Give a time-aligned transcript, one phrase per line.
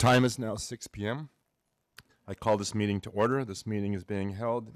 [0.00, 1.28] time is now 6 PM.
[2.26, 3.44] I call this meeting to order.
[3.44, 4.72] This meeting is being held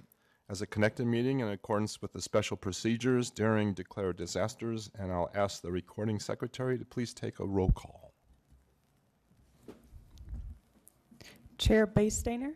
[0.50, 5.30] as a connected meeting in accordance with the special procedures during declared disasters, and I'll
[5.34, 8.12] ask the recording secretary to please take a roll call.
[11.56, 12.52] Chair Basestainer.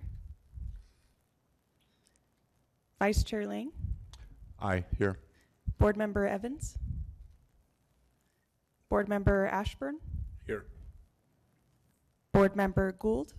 [2.98, 3.72] Vice Chair Lang.
[4.60, 5.18] Aye, here.
[5.78, 6.76] Board Member Evans.
[8.90, 10.00] Board Member Ashburn.
[12.38, 12.44] Here.
[12.44, 13.34] Board Member Gould.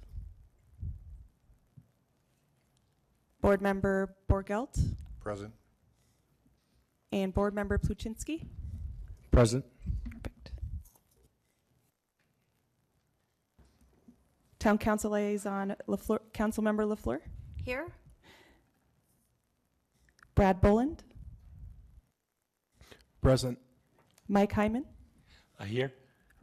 [3.41, 4.77] Board Member Borgelt.
[5.21, 5.53] Present.
[7.13, 8.45] And Board Member Pluchinski.
[9.31, 9.63] Present.
[10.11, 10.51] Perfect.
[14.59, 17.19] Town Council Liaison LaFleur, Councilmember LaFleur.
[17.63, 17.87] Here?
[20.35, 21.03] Brad Boland.
[23.21, 23.57] Present.
[24.27, 24.83] Mike Hyman.
[25.57, 25.93] I hear.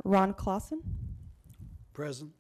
[0.05, 0.81] Ron Clausen.
[1.93, 2.33] Present.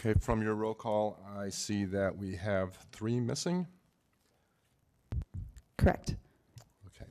[0.00, 3.66] Okay, from your roll call, I see that we have three missing.
[5.76, 6.16] Correct.
[6.86, 7.10] Okay.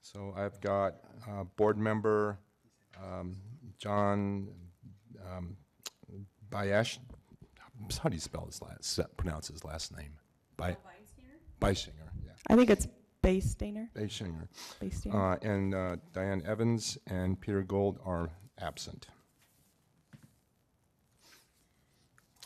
[0.00, 0.94] So I've got
[1.28, 2.38] uh, Board Member
[2.98, 3.36] um,
[3.78, 4.48] John
[5.30, 5.54] um,
[6.50, 6.98] Bayesh,
[8.02, 10.12] how do you spell his last, pronounce his last name?
[10.56, 10.78] By
[11.60, 12.88] Beishinger, yeah, I think it's
[13.22, 13.88] Basestainer.
[13.94, 14.48] Beishinger.
[14.80, 15.34] Basestainer.
[15.34, 19.08] Uh, And uh, Diane Evans and Peter Gould are absent.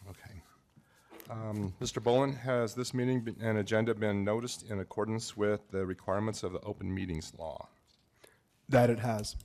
[0.08, 0.42] Okay.
[1.30, 2.02] Um, Mr.
[2.02, 6.52] Boland, has this meeting been- and agenda been noticed in accordance with the requirements of
[6.52, 7.68] the open meetings law?
[8.68, 9.36] That it has.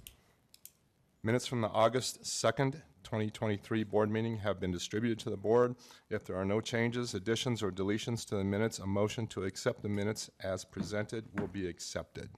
[1.21, 5.75] Minutes from the August 2nd, 2023 board meeting have been distributed to the board.
[6.09, 9.83] If there are no changes, additions, or deletions to the minutes, a motion to accept
[9.83, 12.29] the minutes as presented will be accepted.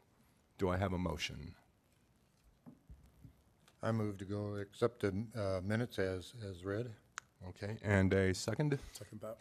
[0.57, 1.55] Do I have a motion?
[3.81, 6.93] I move to go accept the uh, minutes as, as read.
[7.49, 8.77] Okay, and a second?
[8.93, 9.37] Second bat.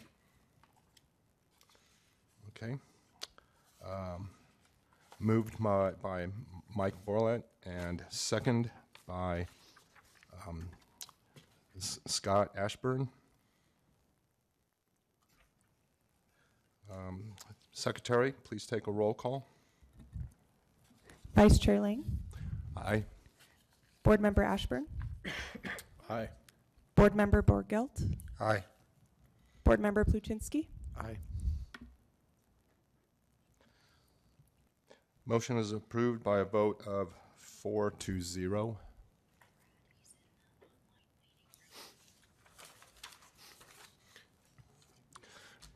[2.50, 2.76] Okay.
[3.84, 4.30] Um,
[5.18, 6.26] Moved by, by
[6.76, 8.70] Mike Borlet and second
[9.06, 9.46] by
[10.46, 10.68] um,
[11.74, 13.08] S- Scott Ashburn.
[16.92, 17.22] Um,
[17.72, 19.46] Secretary, please take a roll call.
[21.34, 22.04] Vice Chair Lang.
[22.76, 23.04] Aye.
[24.02, 24.84] Board Member Ashburn.
[26.10, 26.28] Aye.
[26.96, 28.16] Board Member Borgelt.
[28.40, 28.64] Aye.
[29.64, 30.66] Board Member Pluchinski.
[30.98, 31.18] Aye.
[35.26, 38.78] Motion is approved by a vote of four to zero.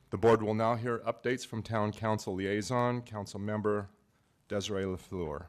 [0.08, 3.90] The board will now hear updates from Town Council Liaison, Council Member
[4.48, 5.44] Desiree LaFleur.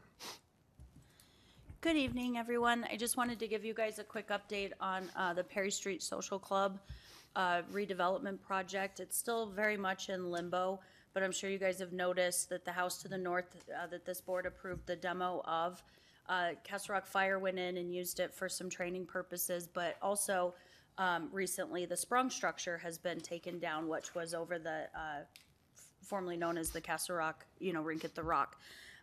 [1.81, 2.85] Good evening, everyone.
[2.91, 6.03] I just wanted to give you guys a quick update on uh, the Perry Street
[6.03, 6.79] Social Club
[7.35, 8.99] uh, redevelopment project.
[8.99, 10.79] It's still very much in limbo,
[11.15, 14.05] but I'm sure you guys have noticed that the house to the north uh, that
[14.05, 15.81] this board approved the demo of,
[16.29, 20.53] uh, Castle Rock Fire went in and used it for some training purposes, but also
[20.99, 25.23] um, recently the sprung structure has been taken down, which was over the uh,
[26.03, 28.57] formerly known as the Castle Rock, you know, Rink at the Rock.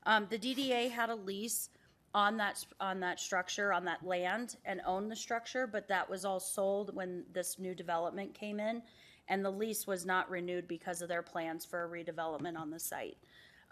[0.06, 1.70] Um, the DDA had a lease
[2.14, 6.24] on that, on that structure, on that land, and own the structure, but that was
[6.24, 8.82] all sold when this new development came in,
[9.28, 12.80] and the lease was not renewed because of their plans for a redevelopment on the
[12.80, 13.16] site.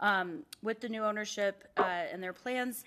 [0.01, 2.85] Um, with the new ownership uh, and their plans,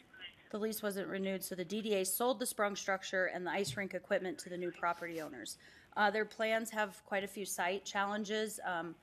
[0.52, 3.94] the lease wasn't renewed, so the DDA sold the sprung structure and the ice rink
[3.94, 5.58] equipment to the new property owners.
[5.98, 8.60] Uh, their plans have quite a few site challenges.
[8.66, 8.96] Um,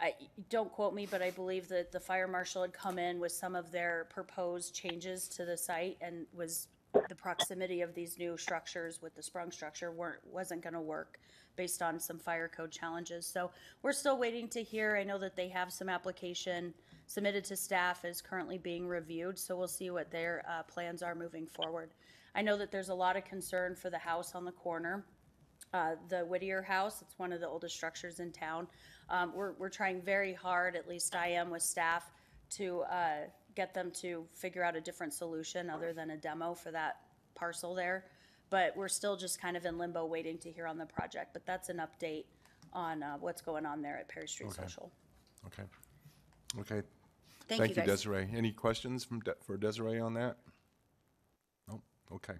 [0.00, 0.14] I,
[0.48, 3.54] don't quote me, but I believe that the fire marshal had come in with some
[3.54, 6.68] of their proposed changes to the site and was
[7.08, 11.18] the proximity of these new structures with the sprung structure weren't, wasn't gonna work
[11.56, 13.26] based on some fire code challenges.
[13.26, 13.50] So
[13.82, 14.96] we're still waiting to hear.
[14.96, 16.72] I know that they have some application
[17.06, 21.14] submitted to staff is currently being reviewed, so we'll see what their, uh, plans are
[21.14, 21.90] moving forward.
[22.34, 25.04] I know that there's a lot of concern for the house on the corner
[25.72, 27.02] uh, the Whittier House.
[27.02, 28.66] It's one of the oldest structures in town.
[29.08, 32.10] Um, we're, we're trying very hard, at least I am with staff,
[32.50, 33.16] to uh,
[33.54, 36.96] get them to figure out a different solution other than a demo for that
[37.34, 38.06] parcel there.
[38.50, 41.32] But we're still just kind of in limbo waiting to hear on the project.
[41.32, 42.24] But that's an update
[42.72, 44.62] on uh, what's going on there at Perry Street Okay.
[44.62, 44.90] Social.
[45.46, 45.62] Okay.
[46.58, 46.82] Okay.
[47.48, 47.86] Thank you, guys.
[47.86, 48.28] Desiree.
[48.34, 50.36] Any questions from, De- for Desiree on that?
[51.68, 51.80] No?
[52.12, 52.34] Okay.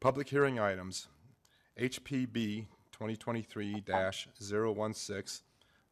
[0.00, 1.08] Public hearing items.
[1.78, 5.42] HPB 2023-016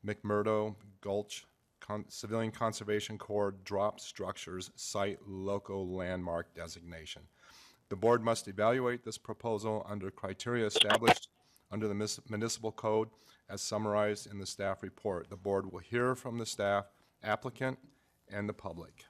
[0.04, 1.46] McMurdo Gulch
[1.78, 7.22] Con- Civilian Conservation Corps Drop Structures Site Local Landmark Designation.
[7.88, 11.28] The board must evaluate this proposal under criteria established
[11.70, 13.10] under the mis- municipal code
[13.48, 15.30] as summarized in the staff report.
[15.30, 16.86] The board will hear from the staff,
[17.22, 17.78] applicant,
[18.28, 19.04] and the public.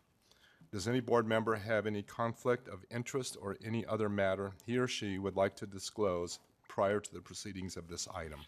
[0.71, 4.87] Does any board member have any conflict of interest or any other matter he or
[4.87, 6.39] she would like to disclose
[6.77, 8.39] prior to the proceedings of this item?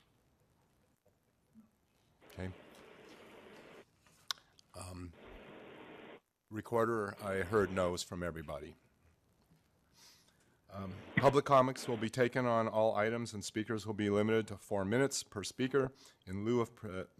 [2.30, 2.50] Okay.
[4.78, 5.10] Um,
[6.50, 8.74] Recorder, I heard no's from everybody.
[10.76, 14.58] Um, Public comments will be taken on all items, and speakers will be limited to
[14.58, 15.90] four minutes per speaker.
[16.26, 16.68] In lieu of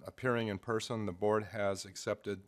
[0.06, 2.40] appearing in person, the board has accepted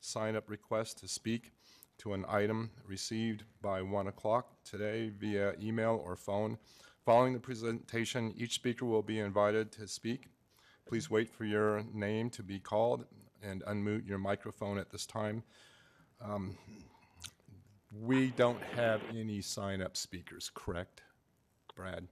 [0.00, 1.52] sign-up requests to speak
[1.98, 6.58] to an item received by 1 o'clock today via email or phone.
[7.08, 10.28] Following the presentation, each speaker will be invited to speak.
[10.86, 13.06] Please wait for your name to be called
[13.42, 15.42] and unmute your microphone at this time.
[16.20, 16.58] Um,
[17.90, 21.00] We don't have any sign-up speakers, correct,
[21.74, 22.08] Brad?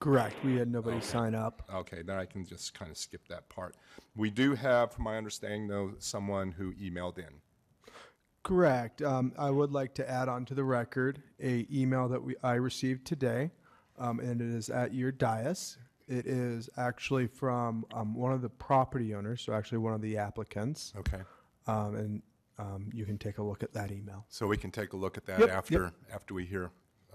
[0.00, 0.42] Correct.
[0.42, 1.62] We had nobody sign up.
[1.70, 3.76] Okay, then I can just kind of skip that part.
[4.14, 7.42] We do have, from my understanding, though, someone who emailed in.
[8.46, 9.02] Correct.
[9.02, 12.54] Um, I would like to add on to the record a email that we I
[12.54, 13.50] received today,
[13.98, 15.76] um, and it is at your dais.
[16.06, 20.16] It is actually from um, one of the property owners, so actually one of the
[20.18, 21.22] applicants, Okay,
[21.66, 22.22] um, and
[22.58, 24.24] um, you can take a look at that email.
[24.28, 25.56] so we can take a look at that Yep, yep.
[25.58, 26.70] after, after we hear.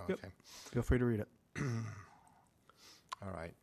[0.09, 0.19] Yep.
[0.19, 0.27] Okay,
[0.73, 1.29] Feel free to read it.
[3.21, 3.53] all right.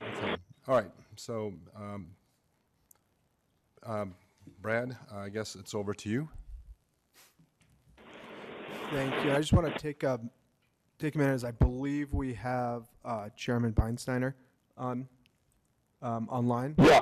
[0.00, 0.36] Okay,
[0.68, 2.12] all right, so, um,
[3.84, 4.14] um,
[4.60, 6.28] Brad, I guess it's over to you.
[8.90, 9.32] Thank you.
[9.32, 10.18] I just want to take a
[10.98, 14.34] take a minute, as I believe we have uh, Chairman Beinsteiner
[14.76, 15.06] on
[16.02, 16.74] um, online.
[16.78, 17.00] Yeah,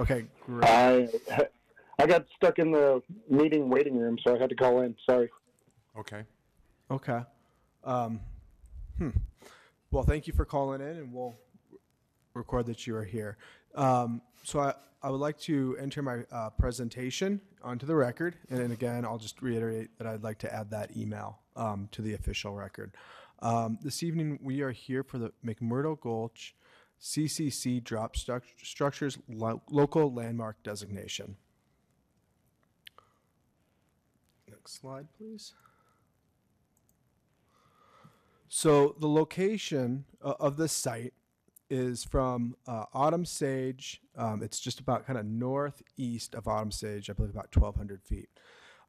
[0.00, 0.64] Okay, great.
[0.64, 1.08] I
[1.98, 4.94] I got stuck in the meeting waiting room, so I had to call in.
[5.08, 5.30] Sorry.
[5.98, 6.24] Okay,
[6.90, 7.20] Okay.
[7.84, 8.20] Um,
[8.98, 9.10] hmm.
[9.90, 11.36] Well, thank you for calling in, and we'll
[12.34, 13.36] record that you are here.
[13.76, 18.58] Um, so I, I would like to enter my uh, presentation onto the record, and
[18.58, 22.14] then again, I'll just reiterate that I'd like to add that email um, to the
[22.14, 22.96] official record.
[23.40, 26.54] Um, this evening, we are here for the McMurdo Gulch
[27.00, 31.36] CCC Drop Struct- Structures Lo- Local Landmark Designation.
[34.48, 35.52] Next slide, please.
[38.48, 41.12] So the location uh, of this site
[41.70, 44.00] is from uh, Autumn Sage.
[44.16, 48.28] Um, it's just about kind of northeast of Autumn Sage, I believe about 1,200 feet.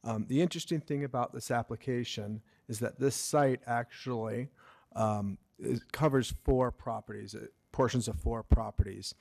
[0.04, 4.50] Um, the interesting thing about this application is that this site actually
[4.96, 9.14] um, is, covers four properties, uh, portions of four properties.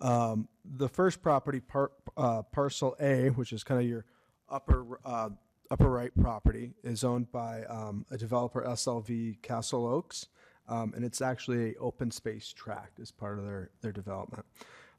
[0.00, 4.04] Um, the first property, par, uh, parcel A, which is kind of your
[4.48, 5.30] upper uh,
[5.70, 10.26] upper right property, is owned by um, a developer, SLV Castle Oaks,
[10.70, 14.46] um, and it's actually a open space tract as part of their their development.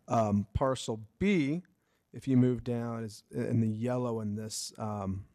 [0.07, 1.63] Um, parcel B,
[2.13, 5.25] if you move down, is in the yellow in this um,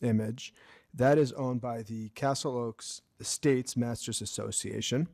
[0.00, 0.54] image.
[0.94, 5.08] That is owned by the Castle Oaks Estates Masters Association.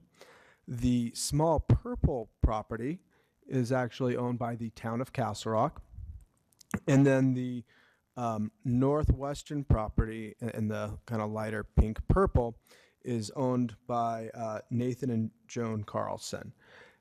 [0.68, 3.00] The small purple property
[3.46, 5.82] is actually owned by the town of Castle Rock.
[6.86, 7.64] And then the
[8.16, 12.56] um, northwestern property in the kind of lighter pink purple
[13.06, 16.52] is owned by uh, Nathan and Joan Carlson.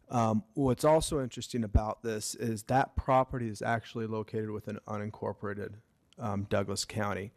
[0.10, 5.74] Um, what's also interesting about this is that property is actually located within unincorporated
[6.20, 7.32] um, Douglas County.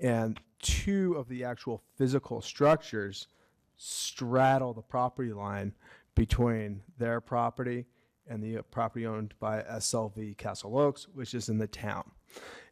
[0.00, 3.28] And two of the actual physical structures
[3.76, 5.72] straddle the property line
[6.14, 7.86] between their property
[8.26, 12.10] and the property owned by SLV Castle Oaks, which is in the town.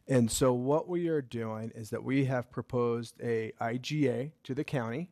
[0.07, 4.63] And so what we are doing is that we have proposed a IGA to the
[4.63, 5.09] county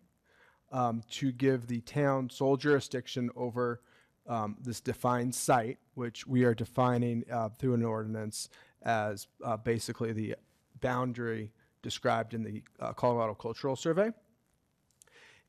[0.72, 3.82] um, to give the town sole jurisdiction over
[4.28, 8.50] um, this defined site, which we are defining uh, through an ordinance
[8.84, 10.36] as uh, basically the
[10.80, 11.52] boundary
[11.82, 14.12] described in the uh, Colorado Cultural Survey.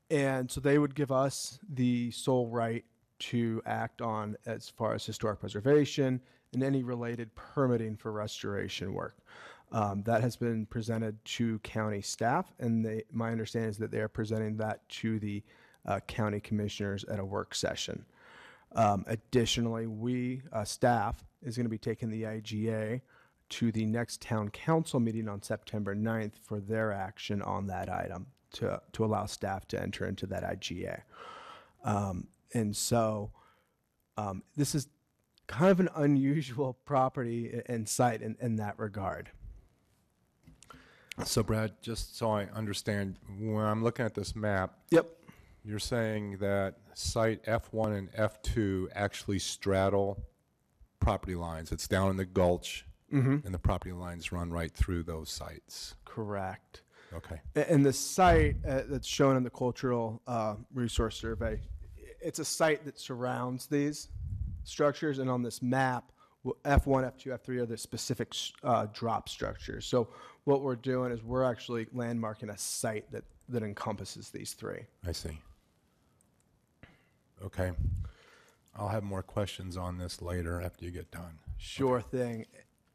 [0.09, 2.83] And so they would give us the sole right
[3.19, 6.21] to act on as far as historic preservation
[6.53, 9.17] and any related permitting for restoration work.
[9.73, 13.99] Um, that has been presented to county staff, and they, my understanding is that they
[13.99, 15.41] are presenting that to the
[15.87, 18.05] uh, county commissioners at a work session.
[18.75, 23.01] Um, additionally, we, uh, staff, is going to be taking the IGA
[23.49, 28.27] to the next town council meeting on September 9th for their action on that item
[28.53, 31.01] to, to allow staff to enter into that IGA.
[31.83, 33.31] Um, and so
[34.17, 34.87] um, this is
[35.47, 39.31] kind of an unusual property and site in, in that regard.
[41.25, 45.07] So Brad, just so I understand, when I'm looking at this map, Yep.
[45.63, 50.23] you're saying that site F1 and F2 actually straddle
[50.99, 51.71] property lines.
[51.71, 55.93] It's down in the gulch, and the property lines run right through those sites.
[56.03, 56.81] Correct.
[57.13, 57.39] Okay.
[57.55, 61.61] A- And the site uh, that's shown in the cultural uh, resource survey,
[62.19, 64.09] it's a site that surrounds these
[64.63, 66.11] structures, and on this map,
[66.43, 69.85] w- F1, F2, F3 are the specific s- uh, drop structures.
[69.85, 70.07] So
[70.45, 74.81] what we're doing is we're actually landmarking a site that, that encompasses these three.
[75.07, 75.39] I see.
[77.43, 77.71] Okay.
[78.75, 81.39] I'll have more questions on this later after you get done.
[81.57, 82.45] Sure thing.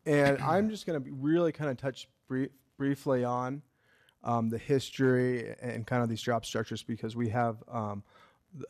[0.06, 3.62] And I'm just going to really kind of touch brief, briefly on
[4.24, 8.02] um, the history and kind of these job structures because we have um,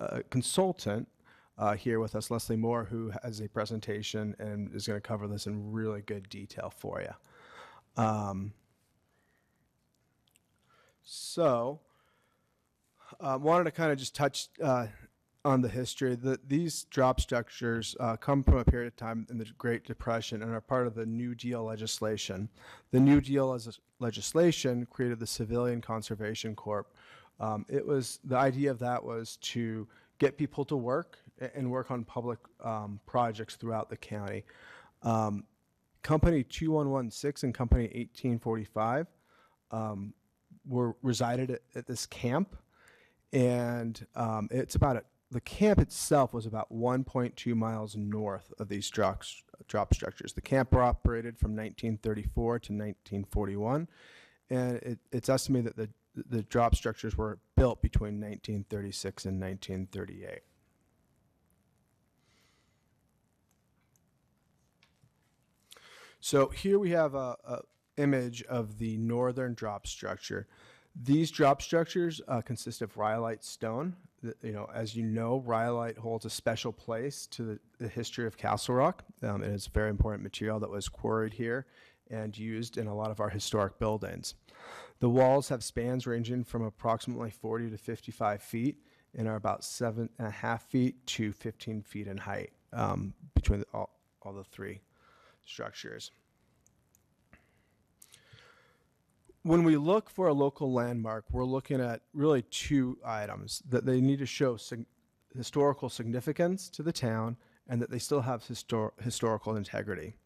[0.01, 1.09] a consultant
[1.57, 5.27] uh, here with us, Leslie Moore, who has a presentation and is going to cover
[5.27, 8.03] this in really good detail for you.
[8.03, 8.53] Um,
[11.11, 11.81] so,
[13.19, 14.87] uh, wanted to kind of just touch uh,
[15.43, 16.15] on the history.
[16.15, 20.43] The, these drop structures uh, come from a period of time in the Great Depression
[20.43, 22.50] and are part of the New Deal legislation.
[22.91, 23.59] The New Deal
[24.00, 26.85] legislation created the Civilian Conservation Corps.
[27.41, 29.88] Um, it was the idea of that was to
[30.19, 31.17] get people to work
[31.55, 34.45] and work on public um, projects throughout the county.
[35.03, 35.45] Um,
[36.03, 39.07] Company 2116 and Company 1845
[39.71, 40.12] um,
[40.69, 42.57] were resided at, at this camp
[43.33, 48.89] and um, it's about a, the camp itself was about 1.2 miles north of these
[48.89, 49.23] drop,
[49.67, 50.33] drop structures.
[50.33, 53.89] The camp operated from 1934 to 1941,
[54.49, 55.91] and it, it's estimated that the
[56.29, 60.41] the drop structures were built between 1936 and 1938.
[66.21, 67.61] So here we have a, a
[67.99, 70.47] image of the northern drop structure.
[71.00, 73.95] These drop structures uh, consist of rhyolite stone.
[74.43, 78.37] You know, as you know, rhyolite holds a special place to the, the history of
[78.37, 79.05] Castle Rock.
[79.23, 81.67] Um, it is a very important material that was quarried here
[82.11, 84.35] and used in a lot of our historic buildings.
[85.00, 88.83] The walls have spans ranging from approximately 40 to 55 feet
[89.17, 93.61] and are about seven and a half feet to 15 feet in height um, between
[93.61, 93.90] the, all,
[94.23, 94.81] all the three
[95.45, 96.11] structures.
[99.49, 103.99] When we look for a local landmark, we're looking at really two items that they
[103.99, 104.85] need to show sig-
[105.35, 107.35] historical significance to the town
[107.67, 110.17] and that they still have histor- historical integrity.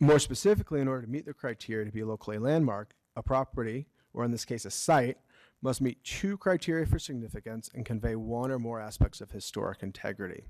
[0.00, 3.88] More specifically, in order to meet the criteria to be a locally landmark, a property,
[4.14, 5.18] or in this case a site,
[5.60, 10.44] must meet two criteria for significance and convey one or more aspects of historic integrity.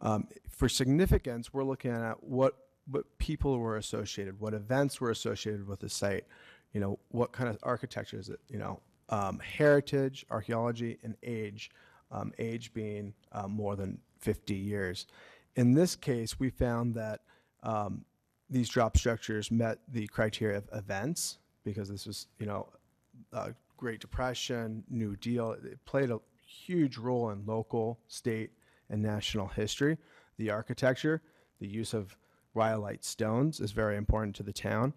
[0.00, 2.54] Um, for significance, we're looking at what
[2.90, 6.24] what people were associated, what events were associated with the site,
[6.72, 11.70] you know, what kind of architecture is it, you know, um, heritage, archaeology, and age,
[12.10, 15.06] um, age being um, more than 50 years.
[15.56, 17.20] In this case, we found that
[17.62, 18.04] um,
[18.50, 22.68] these drop structures met the criteria of events because this was, you know,
[23.32, 25.52] uh, Great Depression, New Deal.
[25.52, 28.50] It played a huge role in local, state,
[28.90, 29.98] and national history.
[30.38, 31.22] The architecture,
[31.60, 32.16] the use of
[32.54, 34.94] rhyolite stones is very important to the town.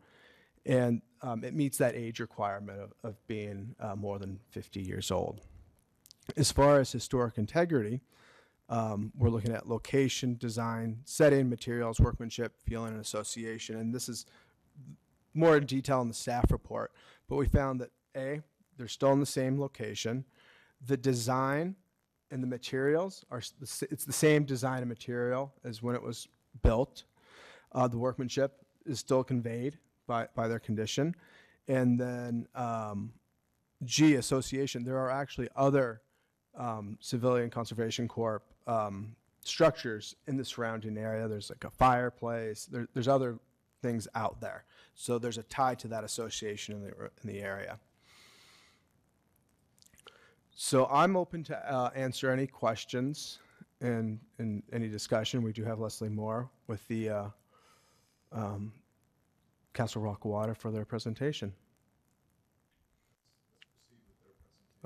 [0.66, 5.12] And um, it meets that age requirement of, of being uh, more than 50 years
[5.12, 5.42] old.
[6.38, 8.02] As far as historic integrity,
[8.70, 13.76] um, we're looking at location, design, setting, materials, workmanship, feeling, and association.
[13.78, 14.26] And this is
[15.34, 16.92] more in detail in the staff report.
[17.28, 18.42] But we found that A,
[18.78, 20.26] they're still in the same location.
[20.86, 21.76] The design
[22.30, 25.96] and the materials are, s- the s- it's the same design and material as when
[25.96, 26.28] it was
[26.64, 27.04] built.
[27.74, 28.54] Uh, the workmanship
[28.86, 29.78] is still conveyed
[30.08, 31.16] by, by their condition.
[31.68, 33.14] And then um,
[33.84, 36.02] G, association, there are actually other
[36.58, 41.28] um, civilian conservation corps um, structures in the surrounding area.
[41.28, 42.66] There's like a fireplace.
[42.66, 43.40] There, there's other
[43.82, 44.66] things out there.
[44.96, 46.90] So there's a tie to that association in the
[47.24, 47.80] in the area.
[50.54, 53.40] So I'm open to uh, answer any questions
[53.80, 55.42] and and any discussion.
[55.42, 57.26] We do have Leslie Moore with the uh,
[58.32, 58.72] um,
[59.74, 61.54] Castle Rock Water for their presentation.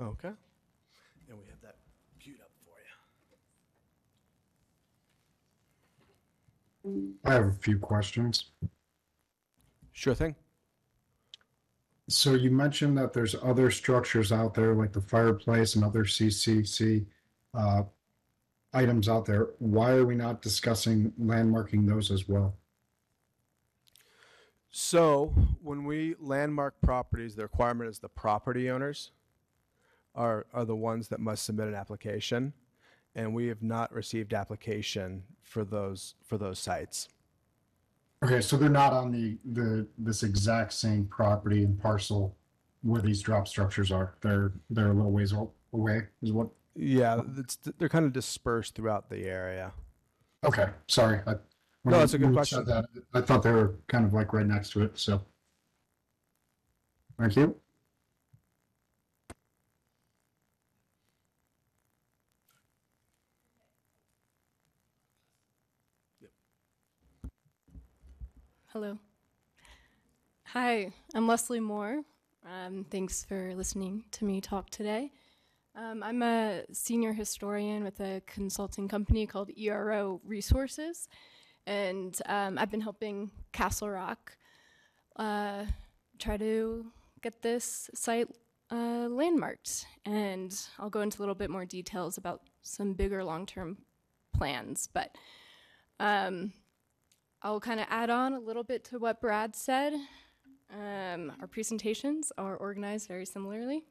[0.00, 0.28] Okay.
[1.28, 1.76] And we have that
[2.20, 2.76] queued up for
[6.92, 7.14] you.
[7.24, 8.50] I have a few questions.
[9.92, 10.34] Sure thing.
[12.08, 17.06] So you mentioned that there's other structures out there like the fireplace and other CCC.
[17.52, 17.82] Uh,
[18.74, 22.54] items out there, why are we not discussing landmarking those as well?
[24.86, 29.10] So when we landmark properties, the requirement is the property owners
[30.14, 32.52] are, are the ones that must submit an application.
[33.14, 37.08] And we have not received application for those, for those sites.
[38.22, 42.36] Okay, so they're not on the, the, this exact same property and parcel
[42.82, 44.12] where these drop structures are.
[44.20, 48.74] They're, they're a little ways a- away is what, Yeah, it's, they're kind of dispersed
[48.74, 49.72] throughout the area.
[50.44, 51.20] okay, sorry.
[51.26, 51.36] I-
[51.86, 52.64] No, that's a good question.
[52.64, 55.22] that, I thought they were kind of like right next to it, so.
[57.16, 57.54] Thank you.
[68.66, 68.98] Hello.
[70.46, 72.02] Hi, I'm Leslie Moore.
[72.44, 75.12] Um, thanks for listening to me talk today.
[75.76, 81.08] Um, I'm a senior historian with a consulting company called ERO Resources,
[81.66, 84.36] and um, I've been helping Castle Rock
[85.16, 85.64] uh,
[86.18, 86.86] try to
[87.22, 88.28] get this site
[88.70, 89.86] uh, landmarked.
[90.04, 93.78] And I'll go into a little bit more details about some bigger long term
[94.36, 95.16] plans, but
[95.98, 96.52] um,
[97.42, 99.94] I'll kind of add on a little bit to what Brad said.
[100.72, 103.84] Um, our presentations are organized very similarly.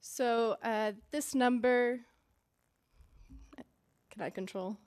[0.00, 2.00] So uh, this number,
[4.10, 4.78] can I control?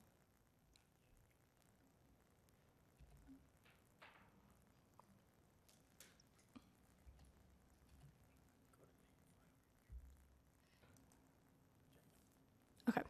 [12.89, 13.01] Okay.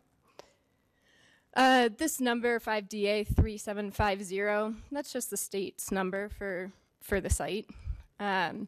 [1.55, 7.65] Uh, this number, 5DA 3750, that's just the state's number for, for the site.
[8.19, 8.67] Um,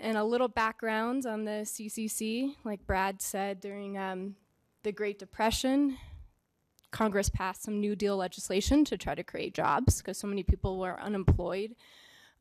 [0.00, 4.34] and a little background on the CCC, like Brad said, during um,
[4.82, 5.96] the Great Depression,
[6.90, 10.78] Congress passed some New Deal legislation to try to create jobs because so many people
[10.78, 11.76] were unemployed.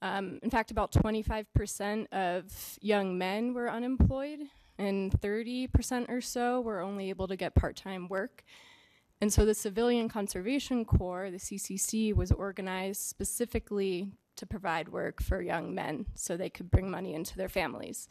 [0.01, 4.39] Um, in fact, about 25% of young men were unemployed,
[4.77, 8.43] and 30% or so were only able to get part time work.
[9.21, 15.41] And so the Civilian Conservation Corps, the CCC, was organized specifically to provide work for
[15.41, 18.09] young men so they could bring money into their families.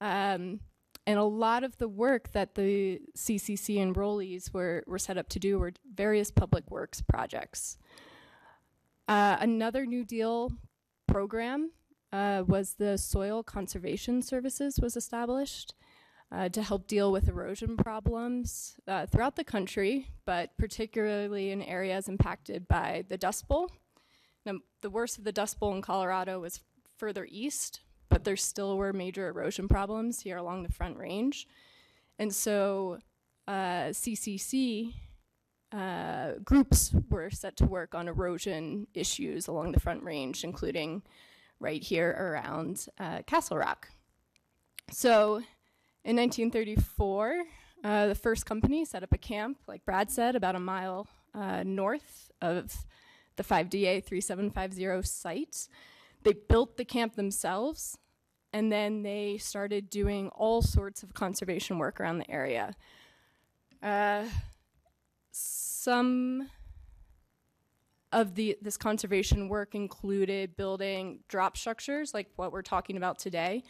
[0.00, 0.60] Um,
[1.06, 5.40] and a lot of the work that the CCC enrollees were, were set up to
[5.40, 7.76] do were various public works projects.
[9.08, 10.52] Uh, another New Deal
[11.08, 11.72] program
[12.12, 15.74] uh, was the Soil Conservation Services was established
[16.32, 22.08] uh, to help deal with erosion problems uh, throughout the country, but particularly in areas
[22.08, 23.70] impacted by the Dust Bowl.
[24.46, 26.60] Now, the worst of the Dust Bowl in Colorado was
[26.96, 31.46] further east, but there still were major erosion problems here along the Front Range.
[32.18, 32.98] And so
[33.46, 34.94] uh, CCC
[35.70, 41.02] uh, groups were set to work on erosion issues along the Front Range, including
[41.60, 43.88] right here around uh, Castle Rock.
[44.90, 45.42] So
[46.04, 47.44] in 1934,
[47.84, 51.62] uh, the first company set up a camp, like Brad said, about a mile uh,
[51.64, 52.84] north of
[53.36, 55.68] the 5DA 3750 site.
[56.22, 57.98] They built the camp themselves,
[58.52, 62.74] and then they started doing all sorts of conservation work around the area.
[63.82, 64.24] Uh,
[65.32, 66.48] some
[68.12, 73.64] of the this conservation work included building drop structures like what we're talking about today.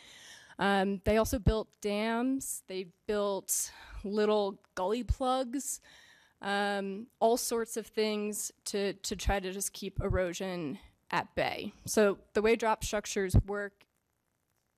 [0.58, 2.62] Um, they also built dams.
[2.68, 3.70] They built
[4.04, 5.80] little gully plugs,
[6.40, 10.78] um, all sorts of things to to try to just keep erosion
[11.10, 11.72] at bay.
[11.86, 13.84] So the way drop structures work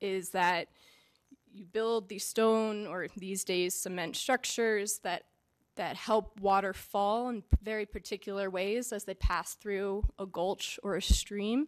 [0.00, 0.68] is that
[1.52, 5.24] you build these stone or these days cement structures that
[5.76, 10.96] that help water fall in very particular ways as they pass through a gulch or
[10.96, 11.66] a stream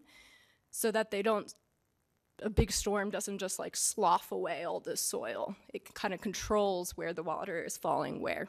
[0.70, 1.54] so that they don't
[2.42, 5.56] a big storm doesn't just like slough away all the soil.
[5.72, 8.48] It kind of controls where the water is falling where.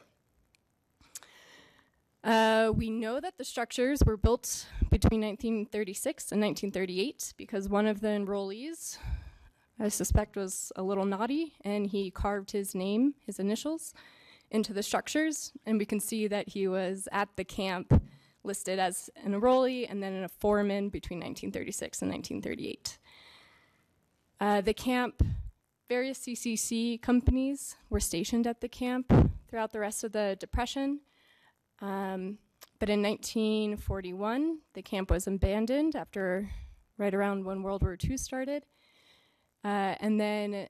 [2.24, 8.00] Uh, we know that the structures were built between 1936 and 1938 because one of
[8.00, 8.98] the enrollees
[9.78, 13.94] i suspect was a little naughty and he carved his name his initials
[14.50, 18.02] into the structures, and we can see that he was at the camp
[18.44, 22.98] listed as an enrollee and then a foreman between 1936 and 1938.
[24.40, 25.22] Uh, the camp,
[25.88, 29.12] various CCC companies were stationed at the camp
[29.48, 31.00] throughout the rest of the Depression.
[31.80, 32.38] Um,
[32.78, 36.50] but in 1941, the camp was abandoned after
[36.96, 38.64] right around when World War II started.
[39.64, 40.68] Uh, and then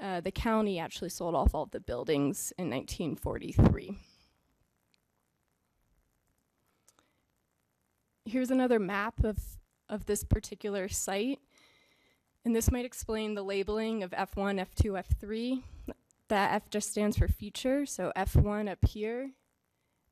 [0.00, 3.98] uh, the county actually sold off all the buildings in 1943.
[8.26, 9.38] Here's another map of,
[9.88, 11.40] of this particular site.
[12.44, 15.62] And this might explain the labeling of F1, F2, F3.
[16.28, 17.86] That F just stands for feature.
[17.86, 19.30] So F1 up here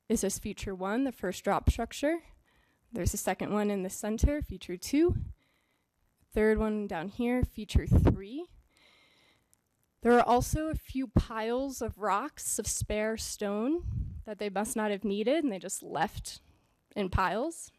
[0.09, 2.19] is this feature one, the first drop structure.
[2.93, 5.17] There's a second one in the center, feature two.
[6.35, 8.47] Third one down here, feature three.
[10.03, 13.85] There are also a few piles of rocks of spare stone
[14.27, 16.41] that they must not have needed and they just left
[16.97, 17.71] in piles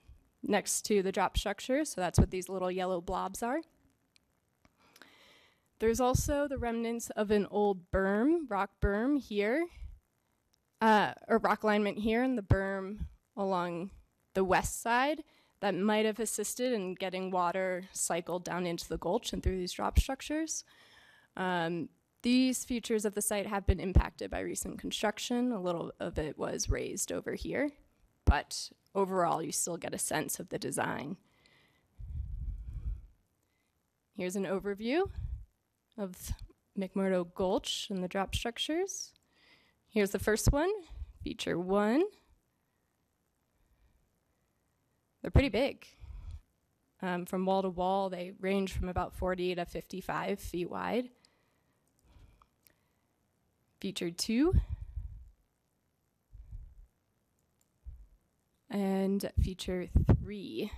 [0.42, 1.84] next to the drop structure.
[1.86, 3.62] So that's what these little yellow blobs are.
[5.84, 9.66] There's also the remnants of an old berm, rock berm here,
[10.80, 13.00] uh, or rock alignment here, and the berm
[13.36, 13.92] along
[14.34, 15.26] the west side
[15.60, 19.74] that might have assisted in getting water cycled down into the gulch and through these
[19.74, 20.64] drop structures.
[21.36, 21.90] Um,
[22.22, 25.52] these features of the site have been impacted by recent construction.
[25.52, 27.72] A little of it was raised over here,
[28.24, 31.18] but overall, you still get a sense of the design.
[34.16, 35.10] Here's an overview
[35.98, 36.34] of
[36.78, 39.12] McMurdo Gulch and the drop structures.
[39.90, 40.72] Here's the first one,
[41.24, 42.04] feature one.
[45.22, 45.86] They're pretty big.
[47.02, 51.10] Um, from wall to wall, they range from about 40 to 55 feet wide.
[53.82, 54.56] Feature two.
[58.70, 60.72] And feature three.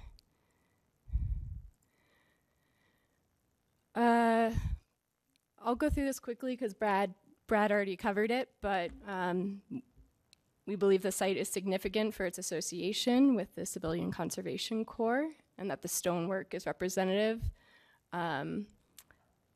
[3.93, 4.51] Uh,
[5.65, 7.13] I'll go through this quickly because Brad
[7.47, 9.61] Brad already covered it, but um,
[10.67, 15.69] we believe the site is significant for its association with the Civilian Conservation Corps, and
[15.69, 17.41] that the stonework is representative
[18.13, 18.67] um,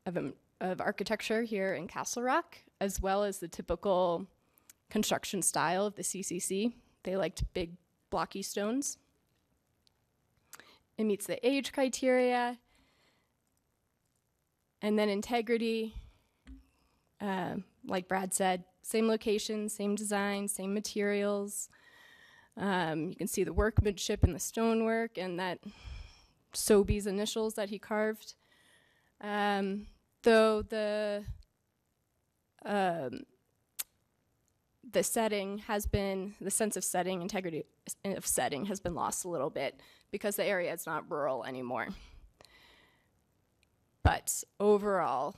[0.06, 4.28] of, um, of architecture here in Castle Rock, as well as the typical
[4.90, 6.74] construction style of the CCC.
[7.04, 7.72] They liked big,
[8.10, 8.98] blocky stones.
[10.98, 12.58] It meets the age criteria.
[14.82, 15.94] And then integrity,
[17.22, 17.56] uh,
[17.86, 21.70] like Brad said, same location, same design, same materials.
[22.58, 25.60] Um, you can see the workmanship in the stonework and that
[26.54, 28.36] Sobeys initials that he carved.
[29.22, 29.88] Um,
[30.24, 31.24] though the
[32.66, 33.22] um,
[34.92, 37.64] the setting has been the sense of setting integrity
[38.06, 39.80] of setting has been lost a little bit
[40.12, 41.90] because the area is not rural anymore.
[44.04, 45.36] But overall,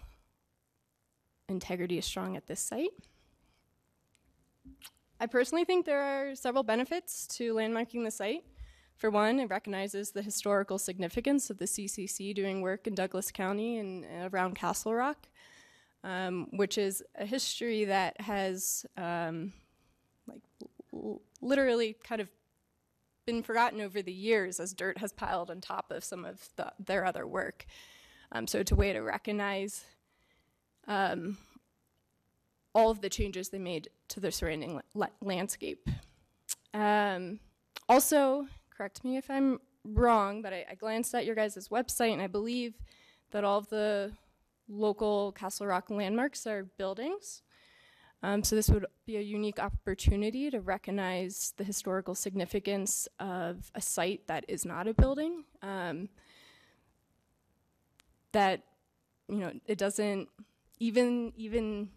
[1.51, 2.89] integrity is strong at this site.
[5.19, 8.43] I personally think there are several benefits to landmarking the site.
[8.97, 13.77] For one, it recognizes the historical significance of the CCC doing work in Douglas County
[13.77, 15.27] and around Castle Rock,
[16.03, 19.53] um, which is a history that has um,
[20.27, 20.41] like
[21.41, 22.29] literally kind of
[23.25, 26.71] been forgotten over the years as dirt has piled on top of some of the,
[26.79, 27.65] their other work.
[28.31, 29.85] Um, so it's a way to recognize
[30.87, 31.37] um,
[32.73, 35.89] all of the changes they made to the surrounding la- landscape.
[36.73, 37.39] Um,
[37.89, 42.21] also, correct me if I'm wrong, but I, I glanced at your guys' website and
[42.21, 42.75] I believe
[43.31, 44.11] that all of the
[44.67, 47.41] local Castle Rock landmarks are buildings.
[48.23, 53.81] Um, so this would be a unique opportunity to recognize the historical significance of a
[53.81, 55.43] site that is not a building.
[55.63, 56.09] Um,
[58.31, 58.61] that
[59.27, 60.29] you know it doesn't
[60.81, 61.89] even even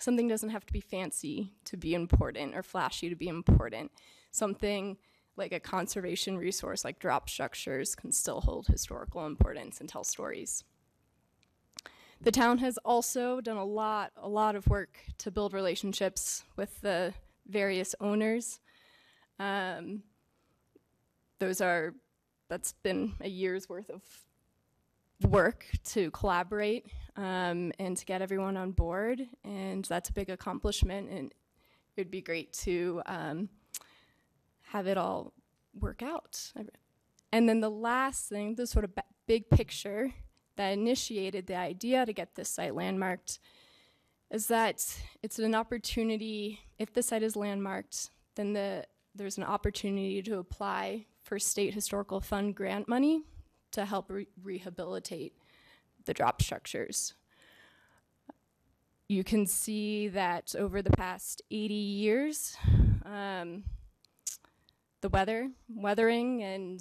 [0.00, 3.92] something doesn't have to be fancy to be important or flashy to be important.
[4.30, 4.96] Something
[5.36, 10.64] like a conservation resource like drop structures can still hold historical importance and tell stories.
[12.22, 16.80] The town has also done a lot, a lot of work to build relationships with
[16.80, 17.12] the
[17.46, 18.60] various owners.
[19.38, 20.02] Um,
[21.38, 21.94] those are,
[22.48, 24.02] that's been a year's worth of
[25.30, 26.86] work to collaborate
[27.18, 31.10] um, and to get everyone on board, and that's a big accomplishment.
[31.10, 31.34] And
[31.96, 33.48] it would be great to um,
[34.62, 35.32] have it all
[35.78, 36.52] work out.
[37.32, 40.14] And then the last thing, the sort of b- big picture
[40.56, 43.40] that initiated the idea to get this site landmarked,
[44.30, 44.86] is that
[45.20, 46.60] it's an opportunity.
[46.78, 52.20] If the site is landmarked, then the there's an opportunity to apply for state historical
[52.20, 53.24] fund grant money
[53.72, 55.32] to help re- rehabilitate
[56.08, 57.14] the drop structures.
[59.08, 62.56] You can see that over the past 80 years,
[63.04, 63.64] um,
[65.00, 66.80] the weather, weathering, and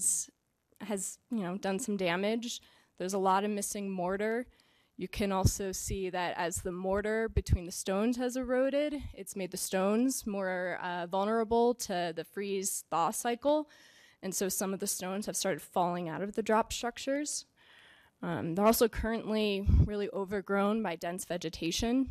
[0.82, 2.62] has you know done some damage.
[2.98, 4.48] There's a lot of missing mortar.
[4.96, 9.52] You can also see that as the mortar between the stones has eroded, it's made
[9.52, 13.70] the stones more uh, vulnerable to the freeze thaw cycle.
[14.24, 17.46] And so some of the stones have started falling out of the drop structures.
[18.22, 22.10] Um, they're also currently really overgrown by dense vegetation.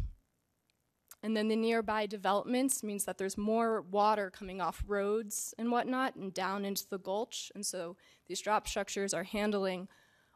[1.23, 6.15] And then the nearby developments means that there's more water coming off roads and whatnot
[6.15, 7.51] and down into the gulch.
[7.55, 7.97] And so
[8.29, 9.89] these drop structures are handling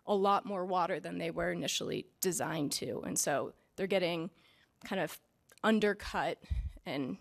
[0.06, 3.02] a lot more water than they were initially designed to.
[3.06, 4.30] And so they're getting
[4.85, 5.20] kind of
[5.62, 6.38] undercut
[6.85, 7.18] and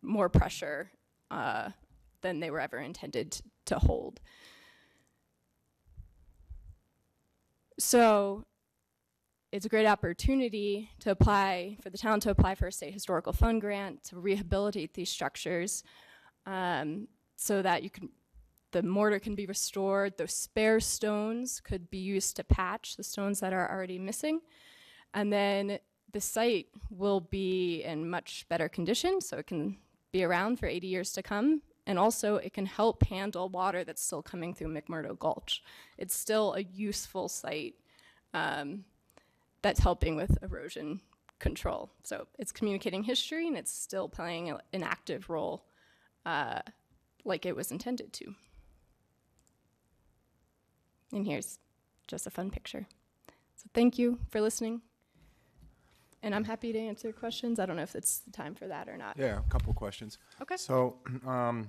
[0.00, 0.90] more pressure
[1.30, 1.70] uh,
[2.22, 4.20] than they were ever intended to hold.
[7.80, 8.44] So
[9.52, 13.32] it's a great opportunity to apply for the town to apply for a state historical
[13.32, 15.82] fund grant to rehabilitate these structures
[16.46, 18.10] um, so that you can
[18.72, 23.40] the mortar can be restored those spare stones could be used to patch the stones
[23.40, 24.40] that are already missing.
[25.12, 25.80] And then
[26.12, 29.78] the site will be in much better condition so it can
[30.12, 34.02] be around for 80 years to come and also it can help handle water that's
[34.02, 35.62] still coming through mcmurdo gulch
[35.98, 37.74] it's still a useful site
[38.34, 38.84] um,
[39.62, 41.00] that's helping with erosion
[41.38, 41.90] control.
[42.04, 45.64] So it's communicating history and it's still playing a- an active role
[46.24, 46.60] uh,
[47.24, 48.34] like it was intended to.
[51.12, 51.58] And here's
[52.06, 52.86] just a fun picture.
[53.56, 54.82] So thank you for listening.
[56.22, 57.58] And I'm happy to answer questions.
[57.58, 59.16] I don't know if it's the time for that or not.
[59.18, 60.18] Yeah, a couple questions.
[60.42, 60.56] Okay.
[60.56, 61.68] So, um,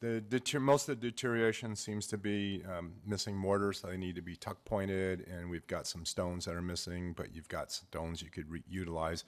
[0.00, 4.14] the deter- most of the deterioration seems to be um, missing mortar, so they need
[4.14, 7.72] to be tuck pointed, and we've got some stones that are missing, but you've got
[7.72, 9.24] stones you could re- utilize.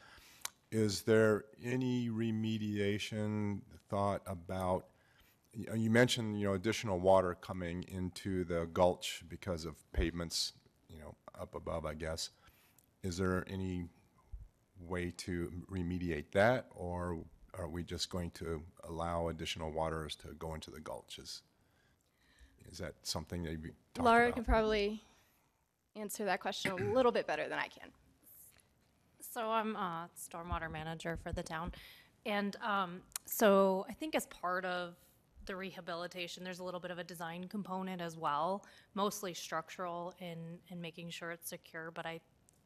[0.70, 4.86] Is there any remediation thought about?
[5.52, 10.52] You mentioned, you know, additional water coming into the gulch because of pavements,
[10.88, 12.30] you know, up above, I guess.
[13.02, 13.86] Is there any
[14.86, 17.18] way to remediate that, or
[17.58, 21.42] are we just going to allow additional waters to go into the gulches?
[22.70, 24.34] Is that something that you talked Laura about?
[24.36, 25.02] can probably
[25.96, 27.90] answer that question a little bit better than I can.
[29.20, 31.72] So I'm a stormwater manager for the town.
[32.26, 34.94] And um, so I think as part of
[35.46, 38.64] the rehabilitation, there's a little bit of a design component as well,
[38.94, 41.90] mostly structural in, in making sure it's secure.
[41.90, 42.20] But I,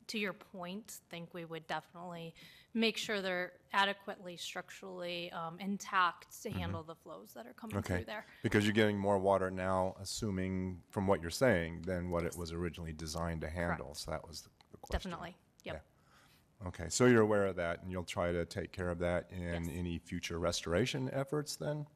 [0.08, 2.34] to your point, think we would definitely
[2.74, 7.96] make sure they're adequately structurally um, intact to handle the flows that are coming Okay,
[7.96, 8.26] through there.
[8.42, 12.52] because you're getting more water now, assuming from what you're saying, than what it was
[12.52, 13.94] originally designed to handle.
[13.94, 15.10] So that was the the question.
[15.10, 15.84] Definitely, yep.
[16.66, 19.42] Okay, so you're aware of that, and you'll try to take care of that in
[19.42, 19.68] Yes.
[19.76, 21.86] any future restoration efforts then?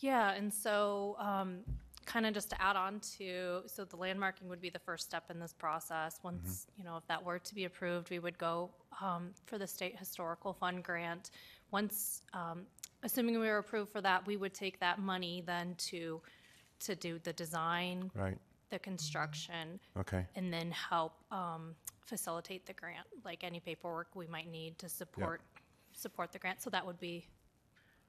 [0.00, 1.60] Yeah, and so um,
[2.04, 5.24] kind of just to add on to, so the landmarking would be the first step
[5.30, 6.18] in this process.
[6.22, 8.70] Once, you know, if that were to be approved, we would go
[9.02, 11.30] um, for the State Historical Fund grant.
[11.70, 12.62] Once, um,
[13.02, 16.20] assuming we were approved for that, we would take that money then to,
[16.80, 18.38] to do the design, Right,
[18.70, 20.26] the construction, okay.
[20.36, 25.40] and then help um, facilitate the grant, like any paperwork we might need to support,
[25.92, 26.60] support the grant.
[26.62, 27.26] So that would be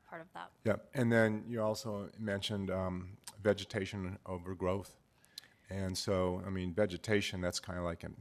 [0.09, 0.49] part of that.
[0.63, 3.09] Yep, and then you also mentioned um,
[3.43, 4.95] vegetation overgrowth.
[5.69, 8.15] And so, I mean, vegetation, that's kind of like an,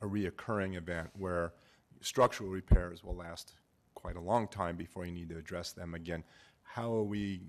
[0.00, 1.52] a reoccurring event where
[2.00, 3.54] structural repairs will last
[3.94, 6.24] quite a long time before you need to address them again.
[6.62, 7.42] How are we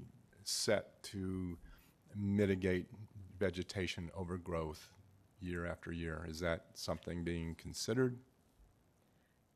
[0.44, 1.58] set to
[2.16, 2.86] mitigate
[3.40, 4.90] vegetation overgrowth
[5.42, 6.26] year after year?
[6.30, 8.18] Is that something being considered?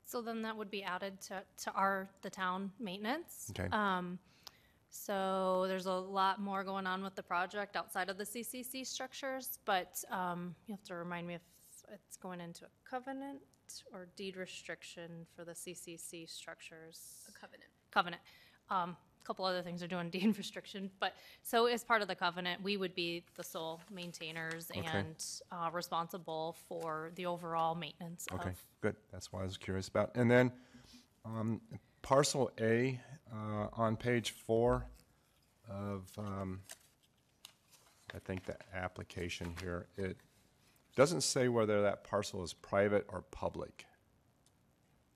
[0.09, 3.51] So then that would be added to, to our, the town maintenance.
[3.51, 3.69] Okay.
[3.71, 4.17] Um,
[4.89, 9.59] so there's a lot more going on with the project outside of the CCC structures,
[9.65, 11.41] but, um, you have to remind me if
[11.93, 13.39] it's going into a covenant
[13.93, 17.27] or deed restriction for the CCC structures.
[17.29, 17.69] A covenant.
[17.91, 18.21] Covenant.
[18.71, 21.13] Um, a couple other things are doing deed restriction, but,
[21.43, 26.57] so as part of the covenant, we would be the sole maintainers and, uh, responsible
[26.67, 28.95] for the overall maintenance of Okay, good.
[29.11, 30.15] That's what I was curious about.
[30.15, 30.51] And then
[31.23, 31.61] um,
[32.01, 32.99] parcel A
[33.31, 34.87] uh, on page four
[35.69, 36.61] of, um,
[38.15, 40.17] I think the application here, it
[40.95, 43.85] doesn't say whether that parcel is private or public.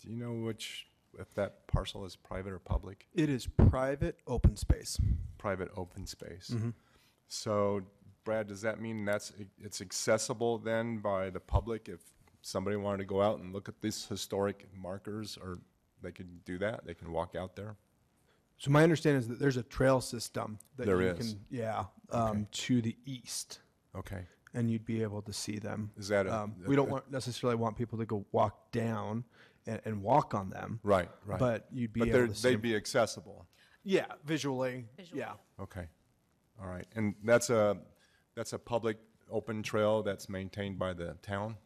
[0.02, 0.86] Do you know which,
[1.20, 3.08] if that parcel is private or public?
[3.14, 5.00] It is private open space.
[5.38, 6.54] Private open space.
[7.28, 7.82] So
[8.24, 12.00] Brad, does that mean that's, it's accessible then by the public if
[12.42, 15.60] somebody wanted to go out and look at these historic markers or
[16.02, 16.86] they could do that?
[16.86, 17.76] They can walk out there?
[18.58, 21.18] So my understanding is that there's a trail system that There you is.
[21.34, 23.60] can, yeah, um, to the east.
[23.96, 24.22] Okay,
[24.54, 25.92] and you'd be able to see them.
[25.98, 29.26] Is that a- Um, we don't want, necessarily want people to go walk down
[29.68, 30.80] and, and walk on them.
[30.84, 31.40] Right, right.
[31.40, 32.48] But you'd be But able they're- to see.
[32.50, 32.62] they'd 'em.
[32.62, 33.48] be accessible.
[33.84, 35.34] Yeah, visually, Visually, yeah.
[35.60, 35.88] Okay,
[36.62, 36.86] all right.
[36.96, 37.78] And that's a,
[38.36, 38.98] that's a public
[39.30, 41.58] open trail that's maintained by the town?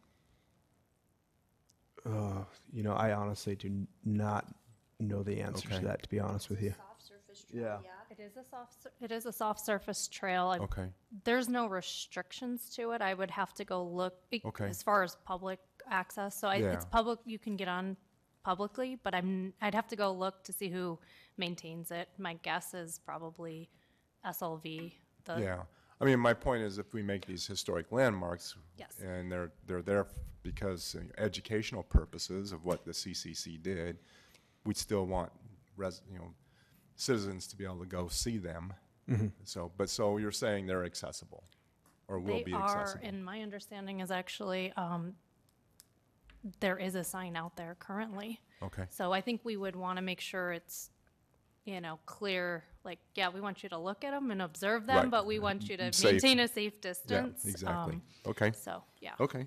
[2.06, 4.46] Uh, you know, I honestly do n- not
[5.00, 5.78] know the answer Okay.
[5.80, 6.70] to that, to be honest with you.
[6.76, 7.90] Soft surface trail, Yeah.
[8.10, 10.46] It is a soft, sur- it is a soft surface trail.
[10.46, 10.88] I- Okay,
[11.24, 13.02] There's no restrictions to it.
[13.02, 14.68] I would have to go look Okay.
[14.68, 16.38] as far as public access.
[16.38, 16.90] So I, it's Yeah.
[16.90, 17.96] public, you can get on
[18.44, 20.98] publicly, but I'm, I'd have to go look to see who
[21.36, 22.08] maintains it.
[22.18, 23.68] My guess is probably
[24.24, 24.92] SLV.
[25.24, 25.62] The, yeah.
[26.00, 28.56] I mean, my point is if we make these historic landmarks.
[28.78, 28.94] Yes.
[29.04, 30.06] And they're, they're there
[30.42, 33.98] because uh, educational purposes of what the CCC did,
[34.64, 35.30] we still want
[35.76, 36.32] res, you know,
[36.96, 38.72] citizens to be able to go see them.
[39.44, 41.42] So, but so you're saying they're accessible
[42.08, 43.06] or will They be are, accessible?
[43.08, 45.14] and my understanding is actually, um,
[46.60, 48.40] there is a sign out there currently.
[48.62, 50.90] Okay, So I think we would want to make sure it's,
[51.64, 54.96] you know, clear, like, yeah, we want you to look at them and observe them,
[54.96, 55.10] Right.
[55.10, 56.12] but we want you to Safe.
[56.12, 57.44] maintain a safe yeah, distance.
[57.44, 57.94] exactly.
[57.94, 59.14] Um, Okay, So, yeah.
[59.20, 59.46] okay,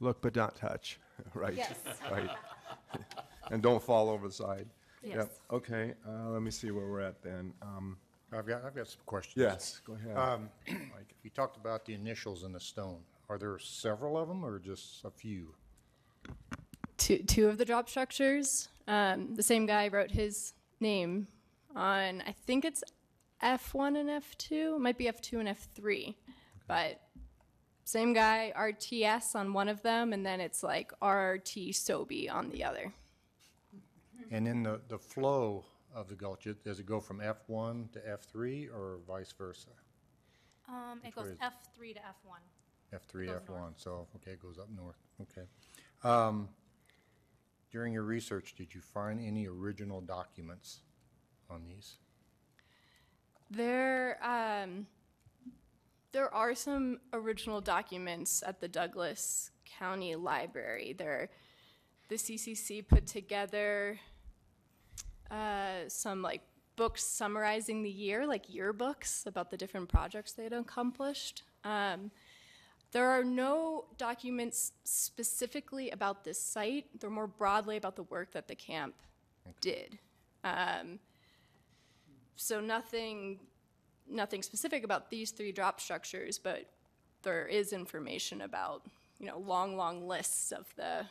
[0.00, 1.00] Look but not touch.
[1.34, 1.54] right.
[1.56, 1.74] Yes.
[2.10, 2.30] Right.
[3.50, 4.68] And don't fall over the side.
[5.04, 5.28] Yep, Yes.
[5.52, 7.52] Okay, uh, let me see where we're at then.
[7.62, 7.96] Um,
[8.32, 9.36] I've got, I've got some questions.
[9.40, 10.16] Yes, go ahead.
[10.16, 10.50] Um,
[10.96, 12.98] like, you talked about the initials in the stone.
[13.28, 15.54] Are there several of them or just a few?
[16.96, 18.68] Two two of the drop structures.
[18.88, 21.26] Um, the same guy wrote his name
[21.74, 22.82] on I think it's
[23.42, 24.74] F one and F two.
[24.76, 26.16] It might be F two and F three,
[26.66, 27.00] but
[27.84, 32.64] same guy RTS on one of them, and then it's like RRT Sobe on the
[32.64, 32.92] other.
[34.32, 38.00] And then the, the flow of the gulch, it- does it go from F1 to
[38.00, 39.68] F3 or vice versa?
[40.68, 42.40] Um, it goes way is- F3 to F1.
[42.92, 43.72] F3, Goes F1, north.
[43.76, 45.46] so, okay, it goes up north, okay.
[46.04, 46.48] Um,
[47.70, 50.80] During your research, did you find any original documents
[51.50, 51.96] on these?
[53.50, 54.86] There, um,
[56.12, 60.94] there are some original documents at the Douglas County Library.
[60.96, 61.28] There,
[62.08, 63.98] the CCC put together
[65.30, 66.42] uh, some like
[66.76, 71.42] books summarizing the year, like yearbooks about the different projects they'd accomplished.
[71.64, 72.10] Um,
[72.96, 76.86] there are no documents specifically about this site.
[76.98, 78.94] They're more broadly about the work that the camp
[79.60, 79.98] did.
[80.42, 80.98] Um,
[82.36, 83.38] so nothing,
[84.08, 86.70] nothing specific about these three drop structures, but
[87.20, 88.86] there is information about,
[89.20, 91.04] you know, long, long lists of the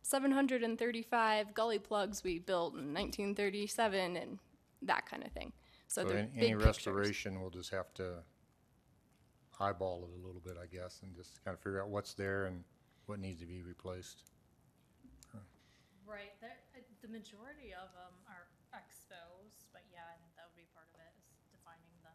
[0.00, 4.38] 735 gully plugs we built in 1937 and
[4.80, 5.52] that kind of thing.
[5.86, 8.22] So, So any- Any restoration, we'll just have to
[9.60, 12.46] eyeball it a little bit, I guess, and just kind of figure out what's there
[12.46, 12.64] and
[13.06, 14.22] what needs to be replaced.
[16.06, 16.32] Right.
[16.40, 20.68] There, uh, the majority of them are exposed, but yeah, I think that would be
[20.76, 22.12] part of it, is defining the,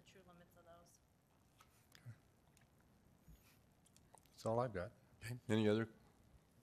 [0.00, 0.92] the true limits of those.
[4.32, 4.90] That's all I've got.
[5.50, 5.88] Any other,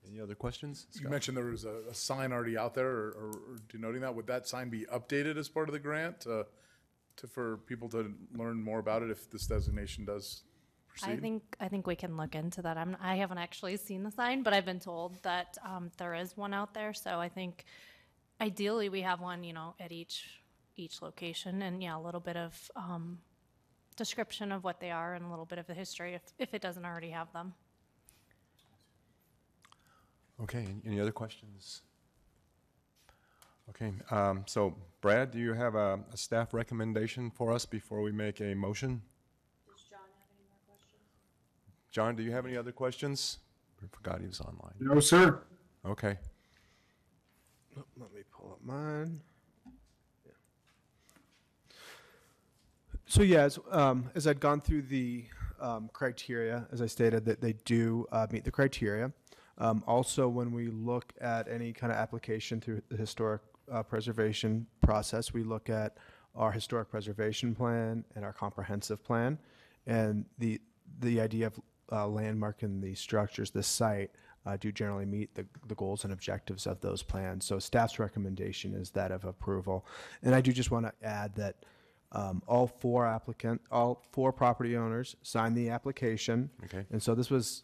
[0.09, 0.87] any other questions?
[0.93, 1.11] You Scott?
[1.11, 4.15] mentioned there was a, a sign already out there or, or or denoting that.
[4.15, 6.43] Would that sign be updated as part of the grant uh,
[7.17, 10.43] to, for people to learn more about it if this designation does
[10.87, 11.11] proceed?
[11.11, 12.77] I think, I think we can look into that.
[12.77, 16.35] I'm, I haven't actually seen the sign, but I've been told that, um, there is
[16.37, 17.65] one out there, so I think
[18.41, 20.41] ideally we have one, you know, at each,
[20.75, 23.19] each location, and yeah, a little bit of, um,
[23.95, 26.61] description of what they are and a little bit of the history, if, if it
[26.61, 27.53] doesn't already have them.
[30.41, 31.81] Okay, any- any other questions?
[33.69, 38.11] Okay, um, so Brad, do you have a, a staff recommendation for us before we
[38.11, 39.01] make a motion?
[39.67, 41.01] Does John have any more questions?
[41.91, 43.39] John, do you have any other questions?
[43.81, 44.73] I forgot he was online.
[44.79, 45.41] No, sir.
[45.85, 46.17] Okay,
[47.75, 49.19] Let me pull up mine.
[53.05, 55.25] So yeah, as, um, as I'd gone through the
[55.59, 59.11] um, criteria, as I stated, that they do uh, meet the criteria.
[59.59, 63.41] Um, also, when we look at any kind of application through the historic
[63.71, 65.97] uh, preservation process, we look at
[66.35, 69.37] our historic preservation plan and our comprehensive plan,
[69.85, 70.59] and the
[70.99, 71.59] the idea of
[71.91, 74.11] uh, landmarking the structures, the site,
[74.45, 77.45] uh, do generally meet the, the goals and objectives of those plans.
[77.45, 79.85] So staff's recommendation is that of approval.
[80.21, 81.55] And I do just want to add that
[82.11, 86.49] um, all four applicant, all four property owners signed the application.
[86.65, 86.85] Okay.
[86.91, 87.63] And so this was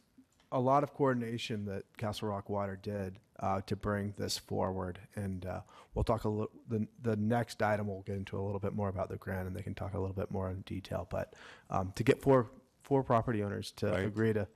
[0.51, 5.45] a lot of coordination that Castle Rock Water did uh, to bring this forward, and
[5.45, 5.61] uh,
[5.93, 6.51] we'll talk a little.
[6.67, 9.55] The the next item we'll get into a little bit more about the grant, and
[9.55, 11.07] they can talk a little bit more in detail.
[11.09, 11.33] But
[11.69, 12.49] um, to get four
[12.83, 14.05] four property owners to Right.
[14.05, 14.47] agree to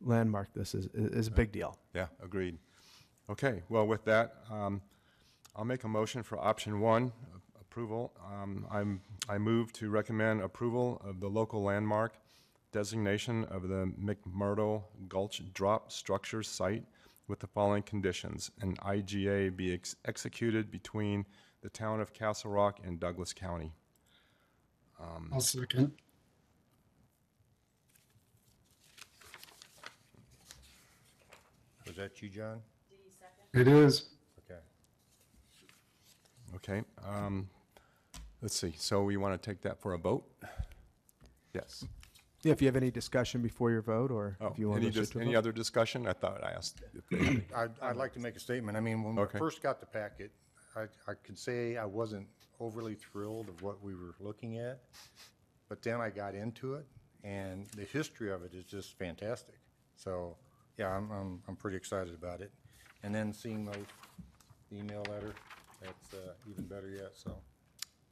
[0.00, 1.78] landmark this is is a big deal.
[1.94, 2.58] Yeah, agreed.
[3.30, 4.80] Okay, well, with that, um,
[5.56, 7.12] I'll make a motion for option one,
[7.60, 8.12] approval.
[8.24, 12.14] Um, I'm, I move to recommend approval of the local landmark
[12.76, 16.84] designation of the McMurdo Gulch Drop Structure Site
[17.26, 18.50] with the following conditions.
[18.60, 21.24] An IGA be ex- executed between
[21.62, 23.72] the town of Castle Rock and Douglas County.
[25.32, 25.92] I'll second.
[31.86, 32.60] Was that you, John?
[33.54, 34.10] It is.
[34.38, 34.60] Okay.
[36.56, 37.48] Okay, um,
[38.42, 40.26] let's see, so we want to take that for a vote?
[41.54, 41.86] Yes.
[42.42, 44.92] Yeah, if you have any discussion before your vote, or Oh, if you want any,
[44.92, 45.38] to dis- to any vote.
[45.38, 46.06] other discussion?
[46.06, 46.82] I thought I asked.
[46.94, 47.42] if there any.
[47.56, 48.76] I'd, I'd like to make a statement.
[48.76, 49.38] I mean, when we Okay.
[49.38, 50.30] first got the packet,
[50.76, 52.26] I, I could say I wasn't
[52.60, 54.80] overly thrilled of what we were looking at.
[55.68, 56.86] But then I got into it
[57.24, 59.56] and the history of it is just fantastic.
[59.96, 60.36] So,
[60.78, 62.52] yeah, I'm, I'm, I'm pretty excited about it.
[63.02, 63.86] And then seeing those
[64.72, 65.34] email letter,
[65.80, 67.36] that's, uh, even better yet, so.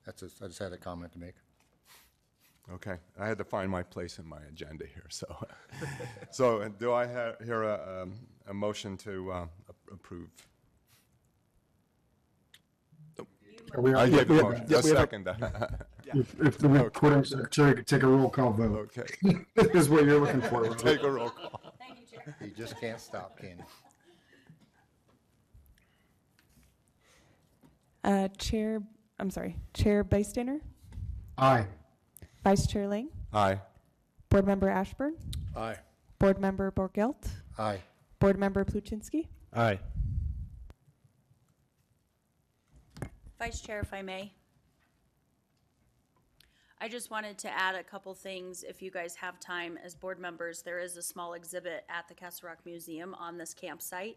[0.04, 1.34] That's just, I just had a comment to make.
[2.72, 5.26] Okay, I had to find my place in my agenda here, so.
[6.30, 8.14] So uh, do I ha- hear a, um,
[8.48, 9.48] a motion to a-
[9.92, 10.28] approve?
[13.74, 14.66] Are we- I did, we the have- motion.
[14.68, 15.28] yeah, a we have a- second.
[16.14, 19.38] If, if the recording secretary could take a roll call vote, Okay,
[19.78, 20.62] is what you're looking for.
[20.62, 20.78] right?
[20.78, 21.72] take a roll call.
[21.78, 22.36] Thank you, Chair.
[22.42, 23.64] You just can't stop, can you?
[28.04, 28.82] Uh, Chair,
[29.18, 30.60] I'm sorry, Chair Beistainer,
[31.38, 31.66] Aye.
[32.45, 33.59] Vice Chair Ling, Aye.
[34.28, 35.14] Board Member Ashburn,
[35.57, 35.76] Aye.
[36.18, 37.26] Board Member Borgelt,
[37.59, 37.80] Aye.
[38.20, 39.26] Board Member Pluchinski.
[39.55, 39.78] Aye.
[43.38, 44.32] Vice Chair, if I may.
[46.80, 50.18] I just wanted to add a couple things, if you guys have time as board
[50.18, 50.61] members.
[50.62, 54.16] There is a small exhibit at the Castle Rock Museum on this campsite.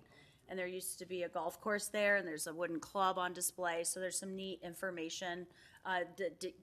[0.50, 3.34] And there used to be a golf course there, and there's a wooden club on
[3.34, 5.46] display, so there's some neat information.
[5.86, 6.56] Uh, d- d-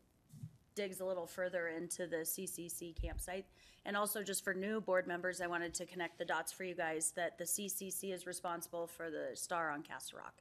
[0.74, 3.46] digs a little further into the CCC campsite.
[3.86, 6.74] And also, just for new board members, I wanted to connect the dots for you
[6.74, 10.34] guys that the CCC is responsible for the star on Castle Rock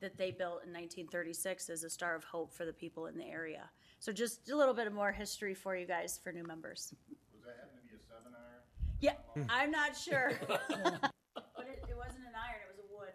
[0.00, 3.26] that they built in 1936 as a star of hope for the people in the
[3.26, 3.68] area.
[3.98, 6.94] So just a little bit of more history for you guys for new members.
[7.34, 8.62] Was that having to be a seven iron?
[9.00, 9.16] Yeah,
[9.50, 10.32] I'm not sure.
[10.48, 13.14] but it, it wasn't an iron, it was a wood.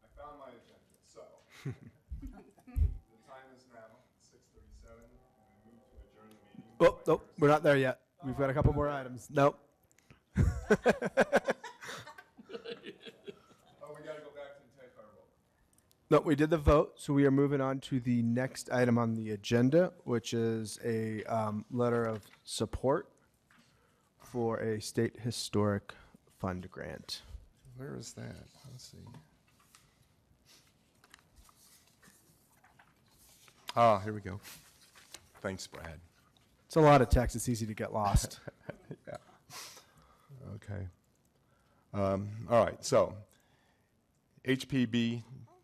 [0.00, 1.22] I found my agenda, so.
[1.64, 6.65] The time is now six thirty-seven, and I move to adjourn the meeting.
[6.80, 8.00] Oh, nope, we're not there yet.
[8.24, 9.28] We've got a couple more items.
[9.30, 9.58] Nope.
[13.82, 15.26] Oh, we gotta go back and take our vote.
[16.10, 19.14] No, we did the vote, so we are moving on to the next item on
[19.14, 23.08] the agenda, which is a um, letter of support
[24.20, 25.94] for a state historic
[26.38, 27.22] fund grant.
[27.76, 28.34] Where is that?
[28.70, 28.98] Let's see.
[33.76, 34.40] Ah, here we go.
[35.42, 36.00] Thanks, Brad.
[36.76, 37.34] It's a lot of text.
[37.34, 38.40] It's easy to get lost.
[39.08, 39.16] Yeah.
[40.56, 40.86] Okay.
[41.94, 43.14] Um, All right, so
[44.46, 45.22] HPB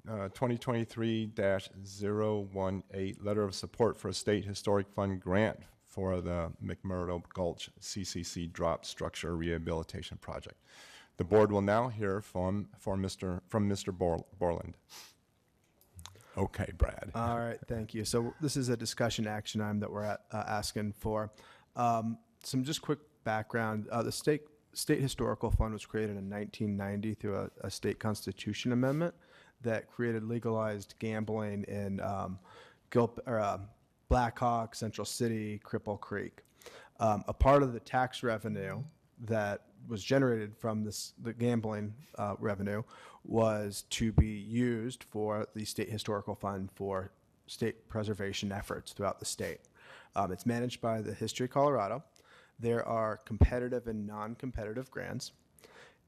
[0.09, 7.69] uh, 2023-018, letter of support for a state historic fund grant for the McMurdo Gulch
[7.81, 10.57] CCC drop structure rehabilitation project.
[11.19, 13.93] The board will now hear from, from Mr., from Mr.
[13.93, 14.79] Bor- Borland.
[16.37, 17.11] Okay, Brad.
[17.15, 18.05] All right, thank you.
[18.05, 21.31] So this is a discussion action item that we're at, uh, asking for.
[21.77, 23.89] Um, some just quick background.
[23.91, 24.43] Uh, the state
[24.75, 29.15] state historical fund was created in 1990 through a, a state constitution amendment
[29.61, 32.39] that created legalized gambling in um,
[32.97, 33.59] or, uh,
[34.09, 36.41] Black Hawk, Central City, Cripple Creek.
[37.01, 38.83] Um, a part of the tax revenue
[39.25, 42.83] that was generated from this the gambling uh, revenue
[43.25, 47.13] was to be used for the state historical fund for
[47.47, 49.61] state preservation efforts throughout the state.
[50.15, 52.03] Um, it's managed by the History Colorado.
[52.59, 55.33] There are competitive and non-competitive grants.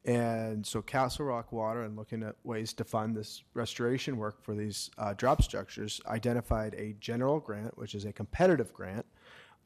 [0.04, 4.54] And so Castle Rock Water, and looking at ways to fund this restoration work for
[4.54, 9.06] these uh, drop structures, identified a general grant, which is a competitive grant,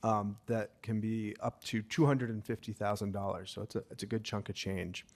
[0.03, 3.49] um, that can be up to $250,000.
[3.49, 5.07] So it's a, it's a good chunk of change.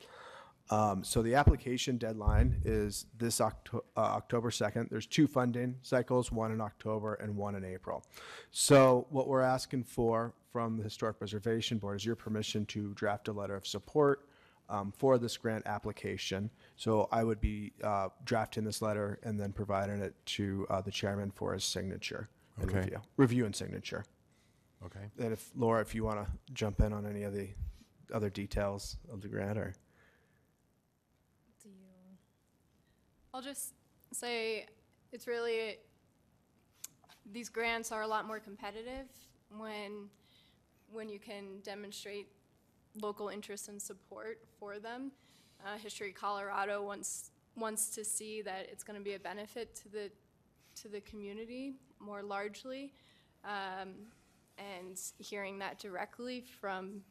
[0.71, 4.89] Um, so the application deadline is this Octo- uh, October 2nd.
[4.91, 8.05] There's two funding cycles, one in October and one in April.
[8.53, 13.29] So what we're asking for from the Historic Preservation Board is your permission to draft
[13.29, 14.27] a letter of support
[14.71, 16.49] um, for this grant application.
[16.77, 20.91] So I would be uh, drafting this letter and then providing it to uh, the
[20.93, 22.29] chairman for his signature
[22.59, 22.79] and Okay.
[22.81, 24.05] review, review and signature.
[24.87, 25.11] Okay.
[25.19, 27.49] And if Laura, if you want to jump in on any of the
[28.13, 29.75] other details of the grant or.
[31.63, 32.17] Do you?
[33.33, 33.75] I'll just
[34.13, 34.67] say
[35.13, 35.77] it's really
[37.31, 39.07] these grants are a lot more competitive
[39.57, 40.09] when
[40.91, 42.29] when you can demonstrate
[43.01, 45.13] local interest and support for them.
[45.65, 49.89] Uh, History Colorado wants wants to see that it's going to be a benefit to
[49.89, 50.11] the
[50.75, 52.93] to the community more largely,
[53.45, 53.91] um,
[54.63, 57.03] and hearing that directly from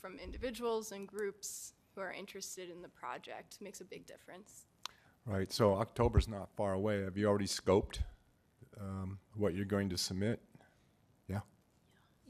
[0.00, 4.66] from individuals and groups who are interested in the project makes a big difference.
[5.24, 7.02] Right, so October's not far away.
[7.02, 7.98] Have you already scoped
[8.80, 10.40] um, what you're going to submit?
[11.26, 11.40] Yeah?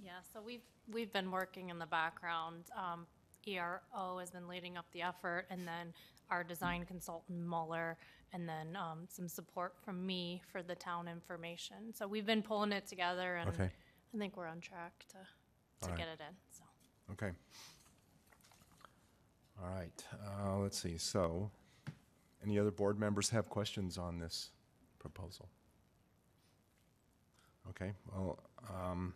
[0.02, 2.64] Yeah, so we've, we've been working in the background.
[2.74, 3.06] Um,
[3.46, 5.92] ERO has been leading up the effort, and then
[6.30, 7.98] our design consultant Mueller,
[8.32, 11.92] and then um, some support from me for the town information.
[11.92, 13.70] So we've been pulling it together, and Okay.
[14.16, 15.18] I think we're on track to, to
[15.82, 15.98] All right.
[15.98, 16.64] get it in, so.
[17.12, 17.32] Okay.
[19.62, 21.50] All right, uh, let's see, so,
[22.42, 24.50] any other board members have questions on this
[24.98, 25.48] proposal?
[27.70, 28.38] Okay, well,
[28.70, 29.12] um,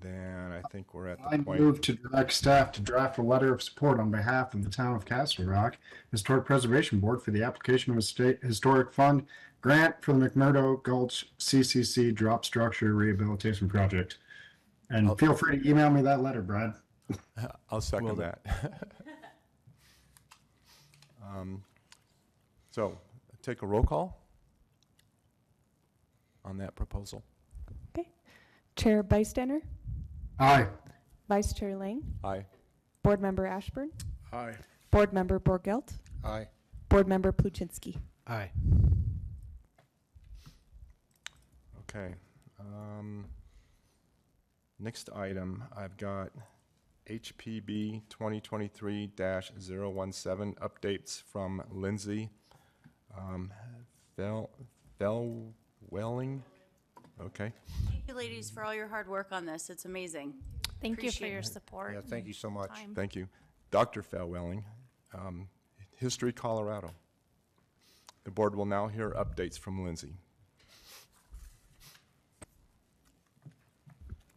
[0.00, 1.60] then I think we're at I the point.
[1.60, 4.70] I move to direct staff to draft a letter of support on behalf of the
[4.70, 5.76] town of Castle Rock
[6.10, 9.24] Historic Preservation Board for the application of a state historic fund
[9.60, 14.18] grant for the McMurdo Gulch CCC drop structure rehabilitation project.
[14.90, 16.74] And feel free to email me that letter, Brad.
[17.70, 18.22] I'll second Will do.
[18.22, 18.42] that.
[21.24, 21.62] Um,
[22.72, 22.98] So,
[23.40, 24.20] take a roll call
[26.44, 27.22] on that proposal.
[27.96, 28.08] Okay.
[28.76, 29.60] Chair Bystander,
[30.42, 30.66] Aye.
[31.28, 32.44] Vice Chair Lang, Aye.
[33.04, 33.90] Board Member Ashburn,
[34.32, 34.54] Aye.
[34.90, 35.92] Board Member Borgelt,
[36.24, 36.48] Aye.
[36.88, 37.96] Board Member Pluchinski.
[38.26, 38.50] Aye.
[41.80, 42.14] Okay.
[42.60, 43.26] um,
[44.80, 46.30] Next item, I've got
[47.08, 52.30] HPB 2023-017, updates from Lindsay
[53.16, 53.52] um,
[54.16, 54.50] Fel-
[55.00, 56.40] Fellwelling.
[57.20, 57.52] Okay,
[57.88, 59.70] Thank you, ladies, for all your hard work on this.
[59.70, 60.34] It's amazing.
[60.80, 61.46] Thank you for your it.
[61.46, 61.94] support.
[61.94, 62.70] Yeah, thank you so much.
[62.70, 62.94] time.
[62.94, 63.28] thank you.
[63.70, 64.02] Dr.
[64.02, 64.64] Fellwelling,
[65.14, 65.48] um,
[65.96, 66.90] History Colorado.
[68.24, 70.14] The board will now hear updates from Lindsay.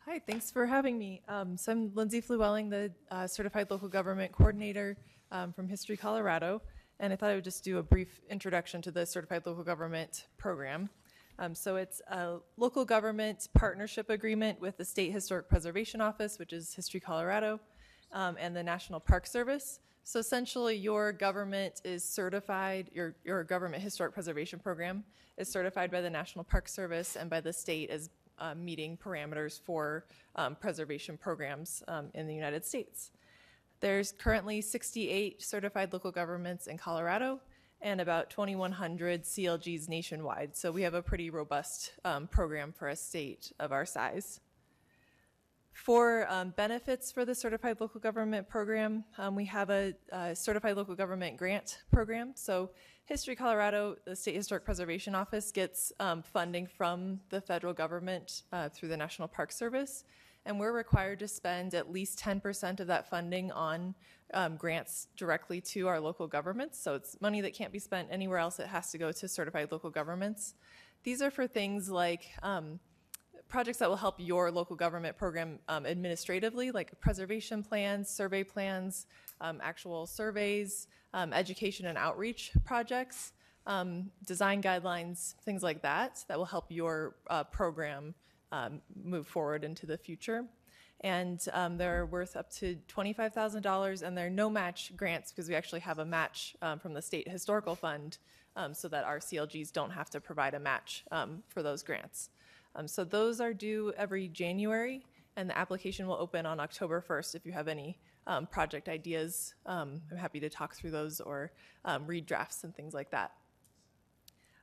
[0.05, 1.21] Hi, thanks for having me.
[1.27, 4.97] Um, so I'm Lindsay Flewelling, the uh, Certified Local Government Coordinator
[5.31, 6.61] um, from History Colorado,
[6.99, 10.27] and I thought I would just do a brief introduction to the Certified Local Government
[10.37, 10.89] Program.
[11.37, 16.53] Um, so it's a local government partnership agreement with the State Historic Preservation Office, which
[16.53, 17.59] is History Colorado,
[18.13, 19.79] um, and the National Park Service.
[20.03, 25.03] So essentially, your government is certified, your, your government historic preservation program
[25.37, 28.09] is certified by the National Park Service and by the state as
[28.39, 30.05] uh, meeting parameters for
[30.35, 33.11] um, preservation programs um, in the United States.
[33.79, 37.39] There's currently 68 certified local governments in Colorado
[37.81, 40.55] and about 2,100 CLGs nationwide.
[40.55, 44.39] So we have a pretty robust um, program for a state of our size.
[45.73, 50.77] For um, benefits for the Certified Local Government Program, um, we have a, uh Certified
[50.77, 52.31] Local Government Grant Program.
[52.33, 52.71] So
[53.03, 58.69] History Colorado, the State Historic Preservation Office gets um, funding from the federal government uh,
[58.69, 60.05] through the National Park Service.
[60.45, 63.95] And we're required to spend at least 10% of that funding on
[64.33, 66.79] um, grants directly to our local governments.
[66.79, 68.59] So it's money that can't be spent anywhere else.
[68.59, 70.53] It has to go to certified local governments.
[71.03, 72.79] These are for things like um,
[73.47, 79.05] projects that will help your local government program um, administratively, like preservation plans, survey plans,
[79.41, 83.33] um, actual surveys, um, education and outreach projects,
[83.67, 88.13] um, design guidelines, things like that, that will help your uh, program
[88.51, 90.45] um, move forward into the future.
[91.01, 95.81] And um, they're worth up to $25,000, and they're no match grants because we actually
[95.81, 98.17] have a match um, from the State Historical Fund
[98.55, 102.29] um, so that our CLGs don't have to provide a match um, for those grants.
[102.75, 107.35] Um, so those are due every January, and the application will open on October 1st.
[107.35, 111.51] If you have any um, project ideas, um, I'm happy to talk through those or
[111.83, 113.31] um, read drafts and things like that.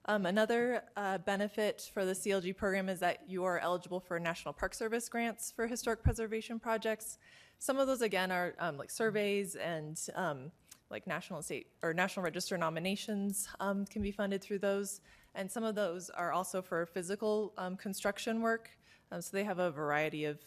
[0.06, 4.52] Um, another uh, benefit for the CLG program is that you are eligible for National
[4.52, 7.18] Park Service grants for historic preservation projects.
[7.60, 10.50] some of those again are um, like surveys and um,
[10.90, 15.00] like national state or national register nominations um, can be funded through those.
[15.36, 18.70] And some of those are also for physical um, construction work.
[19.12, 20.40] Um, so they have a variety of,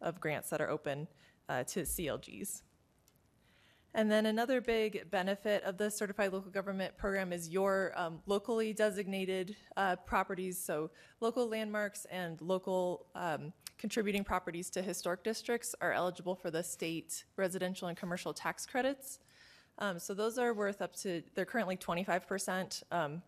[0.00, 1.06] of grants that are open
[1.48, 2.62] uh, to CLGs.
[3.94, 8.72] And then another big benefit of the Certified Local Government Program is your um, locally
[8.72, 15.92] designated uh, properties, so local landmarks and local um, contributing properties to historic districts are
[15.92, 19.18] eligible for the state residential and commercial tax credits.
[19.78, 22.82] Um, so those are worth up to, they're currently 25%.
[22.92, 23.22] Um,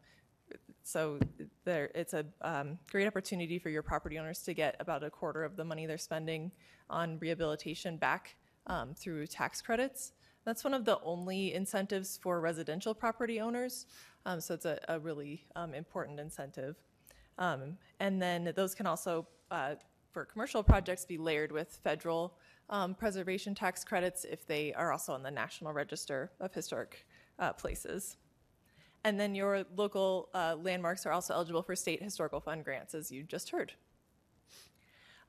[0.85, 1.19] so
[1.67, 5.57] it's a um, great opportunity for your property owners to get about a quarter of
[5.57, 6.53] the money they're spending
[6.91, 8.37] on rehabilitation back
[8.67, 10.13] um, through tax credits.
[10.45, 13.87] That's one of the only incentives for residential property owners.
[14.27, 16.77] Um, so it's a, a really um, important incentive.
[17.39, 19.75] Um, and then those can also, uh,
[20.13, 22.35] for commercial projects, be layered with federal
[22.71, 27.07] um, preservation tax credits if they are also on the National Register of Historic
[27.39, 28.17] uh, Places.
[29.05, 33.11] And then your local uh, landmarks are also eligible for state historical fund grants, as
[33.11, 33.73] you just heard.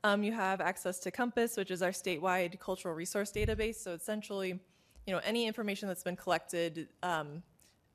[0.04, 3.76] Um, you have access to Compass, which is our statewide cultural resource database.
[3.76, 4.60] So essentially,
[5.06, 7.44] you know, any information that's been collected um,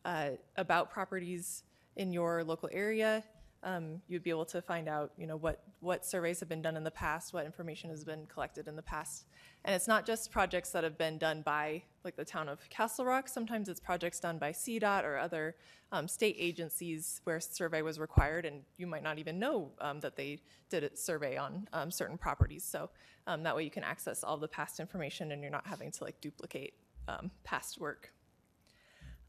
[0.05, 1.65] uh, about properties
[1.97, 3.25] in your local area,
[3.65, 6.77] um, you'd be able to find out, you know, what, what surveys have been done
[6.77, 9.25] in the past, what information has been collected in the past.
[9.65, 13.05] And it's not just projects that have been done by, like, the town of Castle
[13.05, 13.29] Rock.
[13.29, 15.57] Sometimes it's projects done by CDOT or other
[15.91, 20.15] um, state agencies where survey was required, and you might not even know um, that
[20.15, 20.39] they
[20.71, 22.63] did a survey on um, certain properties.
[22.63, 22.91] So
[23.27, 26.05] um, that way you can access all the past information and you're not having to,
[26.05, 26.75] like, duplicate
[27.09, 28.13] um, past work.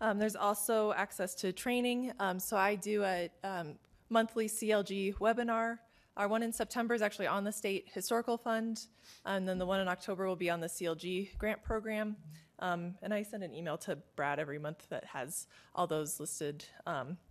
[0.01, 2.13] Um, there's also access to training.
[2.19, 3.75] Um, so I do a um,
[4.09, 5.79] monthly CLG webinar.
[6.15, 8.85] Our one in September is actually on the state historical fund,
[9.25, 12.15] and then the one in October will be on the CLG grant program.
[12.59, 16.65] Um, and I send an email to Brad every month that has all those listed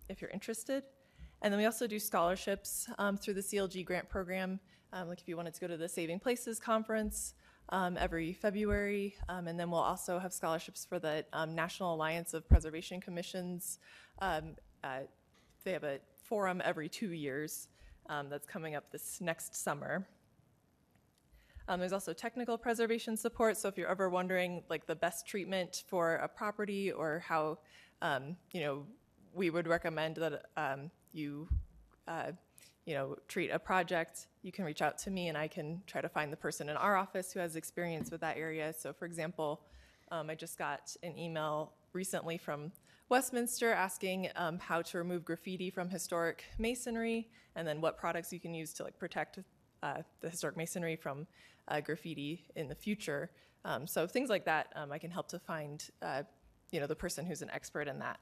[0.09, 0.83] if you're interested.
[1.41, 4.59] And then we also do scholarships um, through the CLG grant program.
[4.91, 7.33] Um, like if you wanted to go to the Saving Places conference
[7.69, 12.33] um, every February, um, and then we'll also have scholarships for the um, National Alliance
[12.33, 13.79] of Preservation Commissions.
[14.19, 15.01] Um, uh,
[15.63, 17.67] they have a forum every two years
[18.07, 20.07] um, that's coming up this next summer.
[21.67, 23.55] Um, there's also technical preservation support.
[23.55, 27.59] So if you're ever wondering like the best treatment for a property or how,
[28.01, 28.85] um, you know,
[29.33, 31.47] we would recommend that um, you,
[32.07, 32.31] uh,
[32.89, 36.01] you know, treat a project, you can reach out to me and I can try
[36.01, 38.73] to find the person in our office who has experience with that area.
[38.75, 39.61] So for example,
[40.09, 42.71] um, I just got an email recently from
[43.07, 48.39] Westminster asking um, how to remove graffiti from historic masonry and then what products you
[48.39, 49.37] can use to like protect
[49.83, 51.27] uh, the historic masonry from
[51.67, 53.29] uh, graffiti in the future.
[53.65, 56.23] Um, so things like that, um, I can help to find, uh,
[56.71, 58.19] you know, the person who's an expert in that.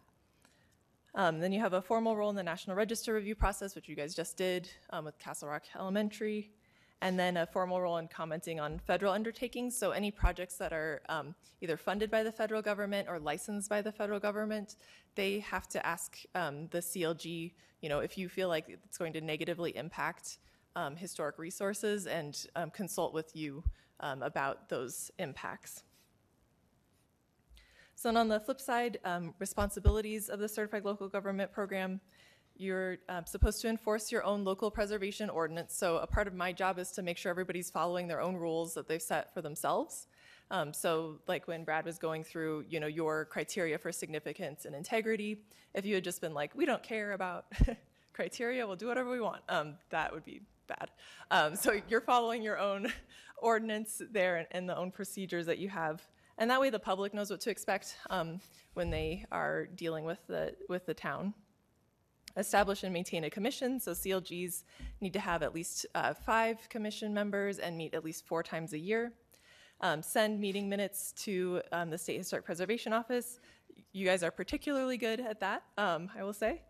[1.18, 3.95] Um, then you have a formal role in the National Register review process, which you
[3.95, 6.51] guys just did um, with Castle Rock Elementary.
[7.01, 9.76] And then a formal role in commenting on federal undertakings.
[9.76, 13.82] So any projects that are um, either funded by the federal government or licensed by
[13.82, 14.76] the federal government,
[15.15, 17.51] they have to ask um, the CLG,
[17.82, 20.38] you know, if you feel like it's going to negatively impact
[20.76, 23.63] um, historic resources and um, consult with you
[23.99, 25.82] about those impacts.
[27.98, 32.00] So on the flip side, um, responsibilities of the Certified Local Government Program,
[32.56, 35.76] you're uh, supposed to enforce your own local preservation ordinance.
[35.76, 38.76] So a part of my job is to make sure everybody's following their own rules
[38.76, 40.06] that they've set for themselves.
[40.52, 44.76] Um, so like when Brad was going through, you know, your criteria for significance and
[44.76, 45.41] integrity,
[45.74, 47.45] if you had just been like, we don't care about
[48.14, 50.91] criteria, we'll do whatever we want, um, that would be bad.
[51.32, 52.93] Um, so you're following your own
[53.38, 56.08] ordinance there and, and, the own procedures that you have.
[56.38, 58.40] And that way the public knows what to expect um,
[58.74, 61.34] when they are dealing with the, with the town.
[62.36, 64.64] Establish and maintain a commission, so CLGs
[65.02, 68.74] need to have at least uh, five commission members and meet at least four times
[68.74, 69.12] a year.
[69.82, 73.40] Um, send meeting minutes to um, the State Historic Preservation Office.
[73.92, 76.62] You guys are particularly good at that, um, I will say.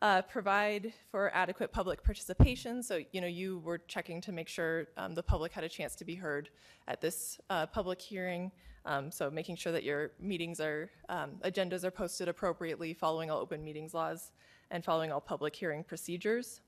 [0.00, 2.84] Uh, provide for adequate public participation.
[2.84, 5.96] So, you know, you were checking to make sure um, the public had a chance
[5.96, 6.50] to be heard
[6.86, 8.52] at this uh, public hearing.
[8.84, 13.38] Um, so, making sure that your meetings are, um, agendas are posted appropriately, following all
[13.38, 14.32] open meetings laws,
[14.70, 16.60] and following all public hearing procedures.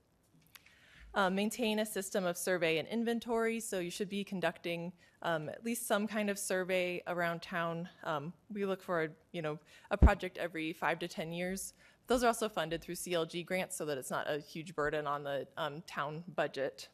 [1.13, 3.59] Um, maintain a system of survey and inventory.
[3.59, 4.93] So, you should be conducting
[5.23, 7.87] um, at least some kind of survey around town.
[8.03, 9.59] Um, we look for, you know,
[9.91, 11.73] a project every five to 10 years.
[12.07, 15.23] Those are also funded through CLG grants so that it's not a huge burden on
[15.23, 16.89] the um, town budget.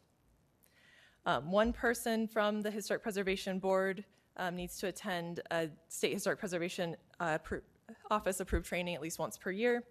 [1.25, 4.05] Um, one person from the Historic Preservation Board
[4.37, 7.37] um, needs to attend a state historic preservation uh,
[8.09, 9.83] office approved training at least once per year.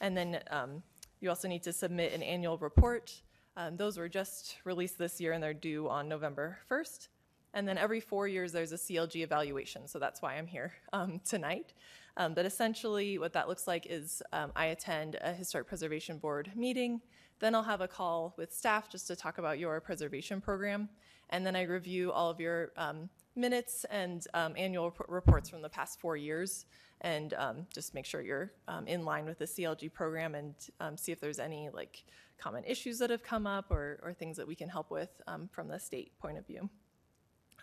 [0.00, 0.82] And then um,
[1.20, 3.22] you also need to submit an annual report.
[3.56, 7.08] Um, those were just released this year and they're due on November 1st.
[7.54, 9.86] And then every four years, there's a CLG evaluation.
[9.86, 11.74] So that's why I'm here um, tonight.
[12.16, 16.50] Um, but essentially, what that looks like is um, I attend a Historic Preservation Board
[16.54, 17.00] meeting.
[17.38, 20.88] Then I'll have a call with staff just to talk about your preservation program.
[21.30, 25.62] And then I review all of your um, minutes and um, annual rep- reports from
[25.62, 26.66] the past four years
[27.02, 30.96] and um, just make sure you're um, in line with the CLG program and um,
[30.96, 32.04] see if there's any like
[32.38, 35.48] common issues that have come up or, or things that we can help with um,
[35.52, 36.68] from the state point of view.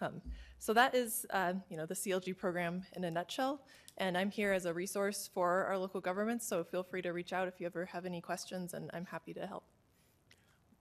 [0.02, 0.22] Um,
[0.60, 3.62] so that is, uh, you know, the CLG program in a nutshell.
[3.98, 6.48] And I'm here as a resource for our local governments.
[6.48, 9.34] So feel free to reach out if you ever have any questions, and I'm happy
[9.34, 9.66] to help.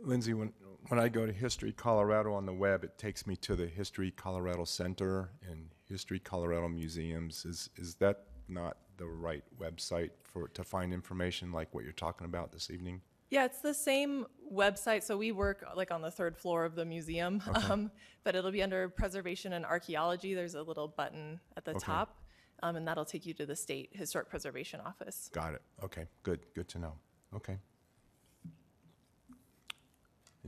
[0.01, 0.53] Lindsay, when,
[0.89, 4.11] when I go to History Colorado on the web, it takes me to the History
[4.11, 7.45] Colorado Center and History Colorado Museums.
[7.45, 12.25] Is, is that not the right website for, to find information like what you're talking
[12.27, 13.01] about this evening?
[13.31, 15.03] Yeah, it's the same website.
[15.03, 17.91] So we work like on the third floor of the museum, um,
[18.25, 20.33] but it'll be under preservation and archaeology.
[20.33, 21.81] There's a little button at the Okay.
[21.81, 22.17] top,
[22.63, 25.29] um, and that'll take you to the state historic preservation office.
[25.35, 25.63] Got it.
[25.85, 26.95] Okay, good, good to know.
[27.35, 27.59] Okay.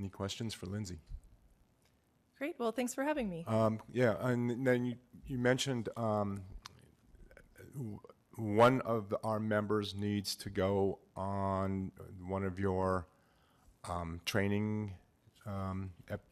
[0.00, 0.98] Any questions for Lindsay?
[2.38, 2.54] Great.
[2.58, 3.44] Well, thanks for having me.
[3.46, 4.94] Um, yeah, and then you,
[5.26, 6.40] you mentioned, um,
[8.36, 11.92] one of our members needs to go on
[12.26, 13.06] one of your,
[13.84, 14.94] um, training,
[15.44, 16.24] um, ep-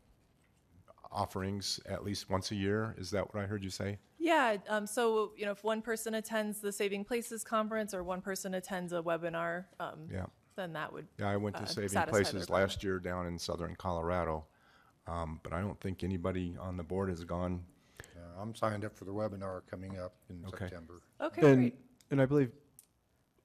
[1.12, 2.94] offerings at least once a year.
[2.96, 3.98] Is that what I heard you say?
[4.18, 4.56] Yeah.
[4.66, 8.54] Um, so you know, if one person attends the Saving Places conference or one person
[8.54, 10.26] attends a webinar, um, Yeah.
[10.58, 12.70] Then that would Yeah, I went uh, to Saving satisfy Places their requirement.
[12.70, 14.44] last year down in southern Colorado.
[15.06, 17.62] Um, but I don't think anybody on the board has gone.
[18.14, 20.66] Yeah, I'm signed up for the webinar coming up in Okay.
[20.66, 21.00] September.
[21.20, 21.78] Okay, And, great.
[22.10, 22.50] and I believe,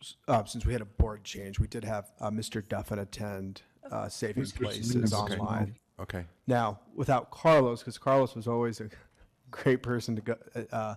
[0.02, 2.62] s- uh, since we had a board change, we did have uh, Mr.
[2.68, 5.38] Duffin attend uh, Saving Places Okay.
[5.38, 5.76] online.
[6.00, 8.90] Okay, Now, without Carlos, because Carlos was always a
[9.52, 10.36] great person to go,
[10.72, 10.96] uh,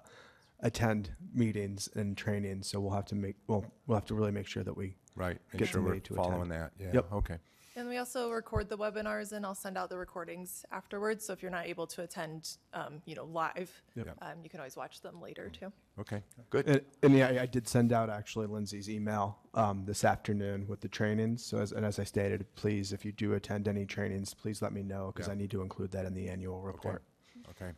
[0.61, 4.47] attend meetings and trainings, so we'll have to make, well, we'll have to really make
[4.47, 5.39] sure that we, right.
[5.53, 6.53] Make Get sure we're somebody to following attend.
[6.53, 6.73] that.
[6.79, 7.13] Yeah, Yep.
[7.13, 7.37] okay.
[7.79, 11.27] And we also record the webinars, and I'll send out the recordings afterwards.
[11.27, 14.17] So if you're not able to attend, um, you know, live, Yep.
[14.23, 15.71] um, you can always watch them later too.
[15.99, 16.67] Okay, good.
[16.67, 20.81] and, and yeah, I- I did send out actually Lindsay's email um, this afternoon with
[20.81, 21.45] the trainings.
[21.45, 24.73] So, as, and as I stated, please, if you do attend any trainings, please let
[24.73, 25.35] me know because Yeah.
[25.35, 27.03] I need to include that in the annual report.
[27.51, 27.73] Okay.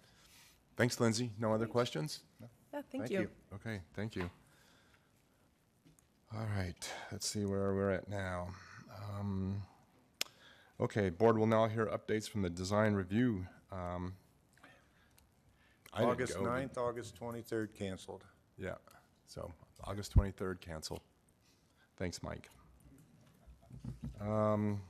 [0.77, 1.33] Thanks, Lindsay.
[1.41, 2.21] No other questions?
[2.73, 3.29] Yeah, thank, you.
[3.55, 4.31] Okay, thank you.
[6.35, 8.49] All right, let's see where we're at now.
[9.19, 9.63] Um,
[10.81, 13.45] Okay, board will now hear updates from the design review.
[13.73, 14.15] Um,
[15.93, 18.25] I didn't August go, did- 9th, August 23rd canceled.
[18.57, 18.77] Yeah,
[19.27, 19.53] so
[19.83, 21.03] August 23rd, cancel.
[21.97, 22.49] Thanks, Mike.
[24.21, 24.83] Um,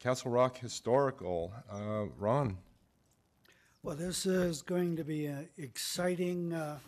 [0.00, 2.58] Castle Rock Historical, uh, Ron.
[3.86, 6.80] Well, this is going to be an exciting uh,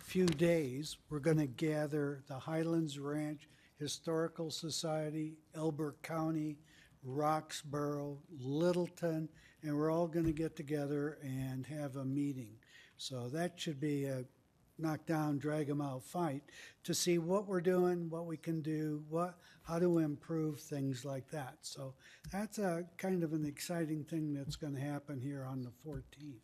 [0.00, 0.96] few days.
[1.08, 3.48] We're going to gather the Highlands Ranch
[3.78, 6.58] Historical Society, Elbert County,
[7.06, 9.28] Roxborough, Littleton,
[9.62, 12.56] and we're all going to get together and have a meeting.
[12.96, 14.24] So that should be a
[14.80, 16.42] knockdown, them out fight
[16.84, 21.30] to see what we're doing, what we can do, what, how to improve things like
[21.30, 21.56] that.
[21.62, 21.94] So
[22.32, 26.40] that's a kind of an exciting thing that's going to happen here on the 14th.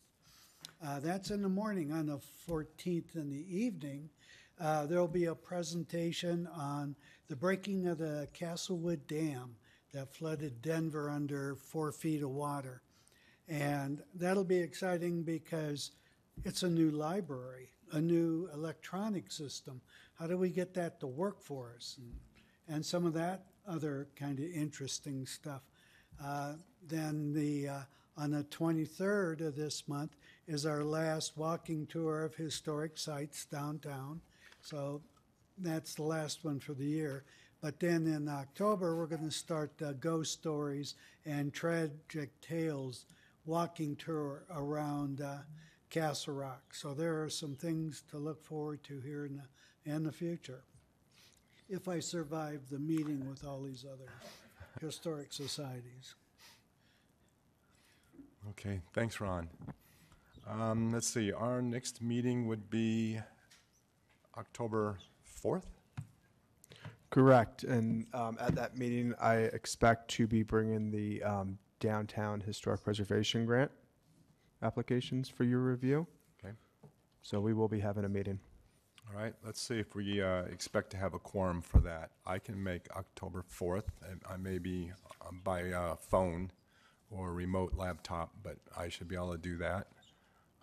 [0.85, 1.93] Uh, that's in the morning.
[1.93, 4.11] On the 14th in the evening,
[4.61, 6.95] uh, there'll be a presentation on
[7.29, 9.57] the breaking of the Castlewood Dam
[9.93, 12.83] that flooded Denver under four feet of water.
[13.49, 15.93] And that'll be exciting because
[16.45, 19.81] it's a new library, a new electronic system.
[20.19, 21.97] How do we get that to work for us?
[21.99, 22.13] And,
[22.69, 25.63] and some of that other kind of interesting stuff.
[26.23, 26.55] Uh,
[26.87, 27.81] then the uh,
[28.17, 30.17] on the 23rd of this month
[30.47, 34.21] is our last walking tour of historic sites downtown.
[34.63, 35.03] So
[35.59, 37.25] that's the last one for the year.
[37.61, 43.07] But then in October, we're going to start ghost stories and tragic tales
[43.45, 45.39] walking tour around uh,
[45.91, 46.75] Castle Rock.
[46.75, 50.63] So there are some things to look forward to here in the, in the future.
[51.69, 54.11] If I survive the meeting with all these other
[54.81, 56.15] historic societies.
[58.51, 59.49] Okay, thanks, Ron.
[60.49, 63.19] Um, let's see, our next meeting would be
[64.39, 64.99] October
[65.43, 65.65] 4th?
[67.11, 67.65] Correct.
[67.65, 73.45] And um, at that meeting, I expect to be bringing the um, downtown historic preservation
[73.45, 73.71] grant
[74.63, 76.07] applications for your review.
[76.43, 76.55] Okay.
[77.23, 78.41] So we will be having a meeting.
[79.09, 82.11] All right, let's see if we uh, expect to have a quorum for that.
[82.27, 84.91] I can make October 4th, and I may be
[85.27, 86.51] um, by uh, phone
[87.09, 89.87] or remote laptop, but I should be able to do that.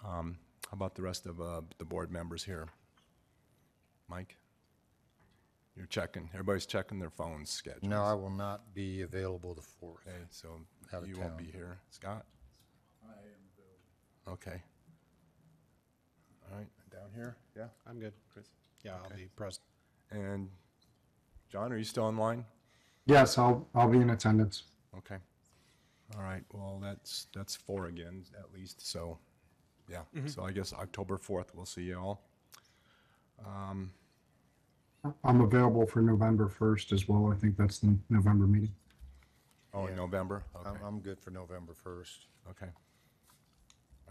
[0.06, 0.38] Um,
[0.70, 2.68] How about the rest of uh, the board members here?
[4.10, 4.36] Mike?
[5.78, 7.90] You're checking, everybody's checking their phone schedules.
[7.90, 10.06] No, I will not be available the fourth.
[10.06, 10.60] Okay, so
[10.94, 11.78] Out of you won't be here.
[11.90, 12.26] Scott?
[14.26, 14.62] I am Okay.
[16.52, 17.68] All right, down here, yeah?
[17.88, 18.14] I'm good.
[18.32, 18.46] Chris?
[18.84, 19.64] Yeah, I'll be present.
[20.12, 20.50] And
[21.50, 22.46] John, are you still online?
[23.06, 24.64] Yes, I'll, I'll be in attendance.
[24.98, 25.18] Okay.
[26.16, 29.18] All right, well, that's, that's four again, at least, so,
[29.90, 30.02] yeah.
[30.28, 32.22] So I guess October 4th, we'll see you all.
[33.46, 33.92] Um,
[35.24, 37.32] I'm available for November 1st as well.
[37.32, 38.74] I think that's the November meeting.
[39.74, 40.44] Oh, in November?
[40.56, 42.28] I'm, Okay, I'm good for November first.
[42.50, 42.72] okay.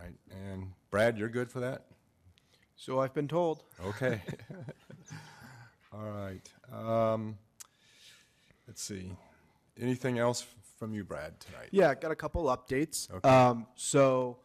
[0.03, 0.16] All right,
[0.50, 1.84] and Brad, you're good for that?
[2.74, 3.62] So I've been told.
[3.84, 4.20] Okay.
[5.92, 6.50] All right.
[6.72, 7.38] Um,
[8.66, 9.12] let's see.
[9.80, 10.44] Anything else
[10.76, 11.68] from you, Brad, tonight?
[11.70, 13.12] Yeah, got a couple updates.
[13.12, 13.28] Okay.
[13.28, 14.38] Um, so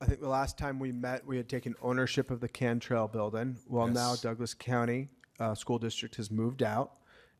[0.00, 3.56] I think the last time we met, we had taken ownership of the Cantril building.
[3.68, 5.08] Well, now Douglas County
[5.38, 6.94] uh, School District has moved out.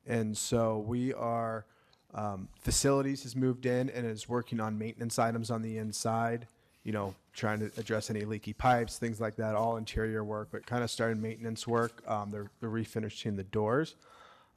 [0.07, 1.67] And so we are,
[2.15, 6.47] um, facilities has moved in and is working on maintenance items on the inside,
[6.85, 10.65] you know, trying to address any leaky pipes, things like that, all interior work, but
[10.67, 12.03] kind of started maintenance work.
[12.07, 13.97] Um, they're, they're refinishing the doors.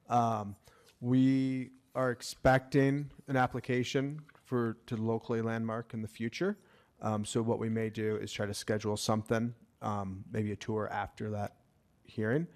[0.08, 0.54] Um,
[1.00, 6.56] we are expecting an application for to locally landmark in the future.
[7.00, 10.88] Um, so what we may do is try to schedule something, um, maybe a tour
[10.92, 11.54] after that
[12.04, 12.46] hearing.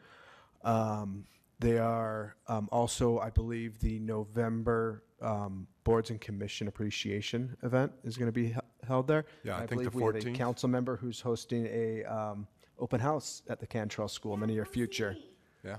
[0.65, 1.25] Um,
[1.61, 8.17] they are um, also, I believe, the November um, Boards and Commission Appreciation event is
[8.17, 8.61] going to be he-
[8.93, 9.25] held there.
[9.43, 10.35] Yeah, I And think the believe we have a 14th.
[10.37, 12.47] council member who's hosting a um,
[12.79, 15.17] open house at the Cantril School in the near future.
[15.65, 15.77] Yeah.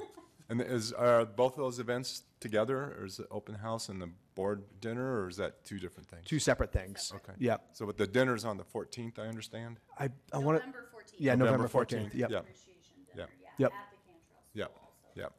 [0.50, 4.10] And is, are both of those events together, or is it open house and the
[4.36, 6.24] board dinner, or is that two different things?
[6.26, 7.14] Two separate things.
[7.16, 7.34] Okay.
[7.40, 7.60] Yep.
[7.74, 9.80] So, but the dinner's on the 14th, I understand?
[9.98, 10.66] I, I want to.
[10.66, 11.14] November 14th.
[11.20, 12.12] Yeah, November November 14th.
[12.12, 12.30] 14th, Yep.
[12.32, 12.38] yeah.
[12.40, 13.30] Appreciation dinner, Yep.
[13.42, 13.72] yeah, Yep.
[13.72, 15.22] at the Cantril School Yep, also.
[15.22, 15.32] yep.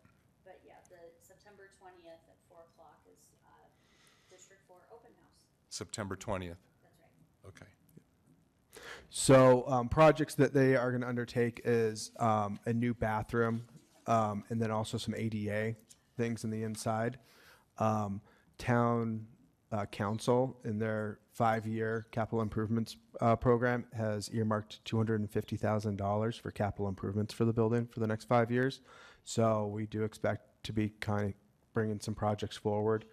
[0.44, 3.50] But yeah, the September 20th at 4 o'clock is uh,
[4.30, 5.40] District 4 Open House.
[5.68, 6.56] September 20th.
[9.16, 13.64] So um, projects that they are going to undertake is um, a new bathroom,
[14.08, 15.76] um, and then also some ADA
[16.16, 17.20] things in the inside.
[17.78, 18.20] Um,
[18.58, 19.24] town
[19.70, 25.56] uh, council in their five-year capital improvements uh, program has earmarked two hundred and fifty
[25.56, 28.80] thousand dollars for capital improvements for the building for the next five years.
[29.22, 31.34] So we do expect to be kind of
[31.72, 33.04] bringing some projects forward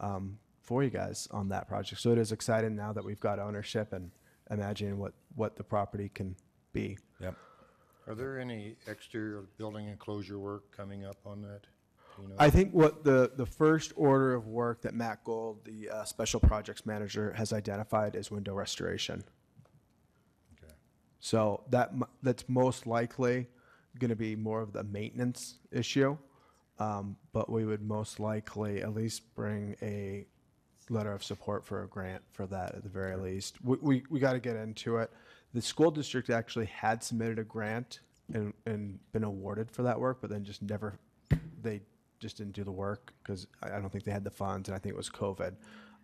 [0.00, 2.00] um, for you guys on that project.
[2.00, 4.10] So it is exciting now that we've got ownership and
[4.50, 6.36] imagining what, what the property can
[6.72, 6.98] be.
[7.20, 7.36] Yep.
[8.06, 11.62] Are there any exterior building enclosure work coming up on that?
[12.16, 12.34] Do you know?
[12.38, 16.40] I think what the, the first order of work that Matt Gould, the uh, special
[16.40, 19.22] projects manager, has identified is window restoration.
[20.58, 20.72] Okay.
[21.20, 23.46] So that m- that's most likely
[23.98, 26.16] going to be more of the maintenance issue,
[26.78, 30.26] um, but we would most likely at least bring a
[30.90, 33.56] letter of support for a grant for that at the very least.
[33.62, 35.10] We we, we got to get into it.
[35.54, 38.00] The school district actually had submitted a grant
[38.32, 40.98] and, and been awarded for that work, but then just never
[41.62, 41.80] they
[42.18, 44.76] just didn't do the work because I, I don't think they had the funds, and
[44.76, 45.54] I think it was COVID.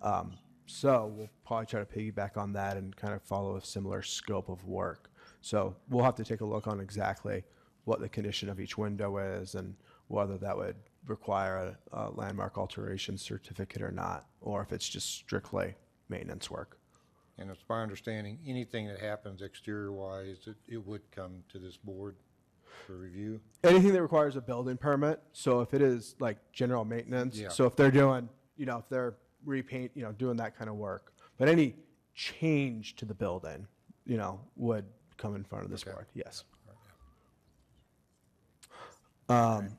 [0.03, 0.32] Um,
[0.66, 4.49] so we'll probably try to piggyback on that and kind of follow a similar scope
[4.49, 5.11] of work.
[5.41, 7.45] So we'll have to take a look on exactly
[7.84, 9.76] what the condition of each window is and
[10.09, 10.76] whether that would
[11.07, 15.74] require a, a landmark alteration certificate or not, or if it's just strictly
[16.09, 16.78] maintenance work.
[17.38, 22.16] And it's my understanding, anything that happens exterior-wise, it, it would come to this board
[22.86, 23.40] for review?
[23.62, 25.20] Anything that requires a building permit.
[25.32, 27.48] So if it is like general maintenance, Yeah.
[27.48, 30.76] so if they're doing, you know, if they're repaint, you know, doing that kind of
[30.76, 31.76] work, but any
[32.14, 33.66] change to the building,
[34.04, 34.86] you know, would
[35.16, 35.92] come in front of this Okay.
[35.92, 36.07] board.
[36.14, 36.44] Yes.
[39.28, 39.76] Um,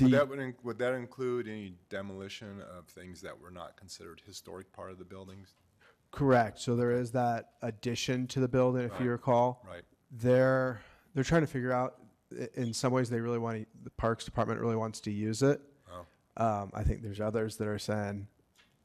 [0.00, 4.20] Would that, would, in- would that include any demolition of things that were not considered
[4.26, 5.54] historic part of the buildings?
[6.12, 6.58] correct.
[6.60, 9.64] So there is that addition to the building, if you recall.
[9.66, 9.82] Right.
[10.10, 10.80] They're
[11.14, 11.96] they're trying to figure out.
[12.38, 15.42] i- In some ways, they really want to, the Parks Department really wants to use
[15.42, 15.60] it.
[15.90, 16.04] Oh,
[16.44, 18.26] Um, I think there's others that are saying,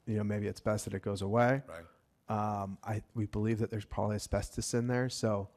[0.06, 1.62] you know, maybe it's best that it goes away.
[1.68, 1.84] right.
[2.28, 5.08] Um, I we believe that there's probably asbestos in there.
[5.08, 5.48] So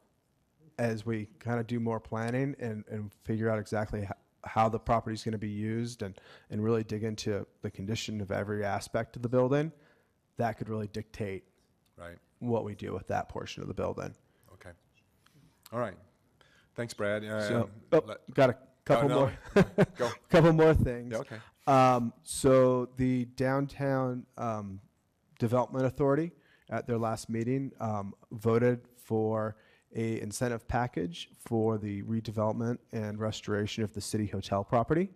[0.78, 4.14] as we kind of do more planning and, and figure out exactly how,
[4.44, 6.18] how the property is going to be used and,
[6.50, 9.72] and really dig into the condition of every aspect of the building,
[10.36, 11.44] that could really dictate
[11.96, 12.16] Right.
[12.38, 14.14] what we do with that portion of the building.
[14.54, 14.70] Okay.
[15.72, 15.96] All right.
[16.74, 17.22] Thanks, Brad.
[17.22, 19.18] So, Um, oh, let- got a couple no.
[19.54, 19.66] more.
[19.96, 20.10] Go.
[20.30, 21.12] Couple more things.
[21.12, 21.36] Yeah, okay.
[21.66, 24.80] Um, so the downtown um,
[25.38, 26.32] development authority
[26.70, 29.56] at their last meeting um, voted for
[29.94, 35.08] a incentive package for the redevelopment and restoration of the city hotel property.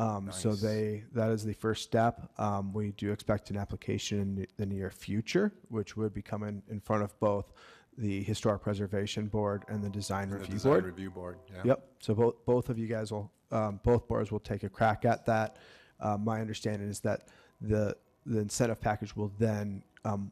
[0.00, 0.60] Um, So Nice.
[0.60, 2.30] they that is the first step.
[2.38, 6.78] Um, we do expect an application in the near future, which would be coming in
[6.80, 7.52] front of both
[7.96, 10.84] the historic preservation board and the design The review Design board.
[10.84, 11.62] Review Board, yeah.
[11.64, 11.88] Yep.
[11.98, 15.26] So both both of you guys will um, both boards will take a crack at
[15.26, 15.56] that.
[15.98, 17.26] Uh, my understanding is that
[17.60, 20.30] the the incentive package will then um,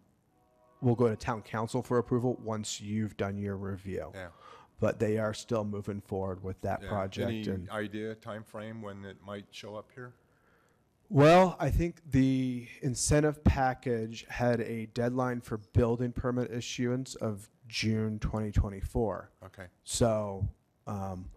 [0.81, 4.11] will go to town council for approval once you've done your review.
[4.14, 4.29] Yeah.
[4.79, 6.89] But they are still moving forward with that Yeah.
[6.89, 7.29] project.
[7.29, 10.12] Any and idea, time frame when it might show up here?
[11.09, 18.18] well, I think the incentive package had a deadline for building permit issuance of June
[18.18, 19.31] 2024.
[19.45, 19.66] Okay.
[19.85, 20.49] So
[20.89, 21.31] um,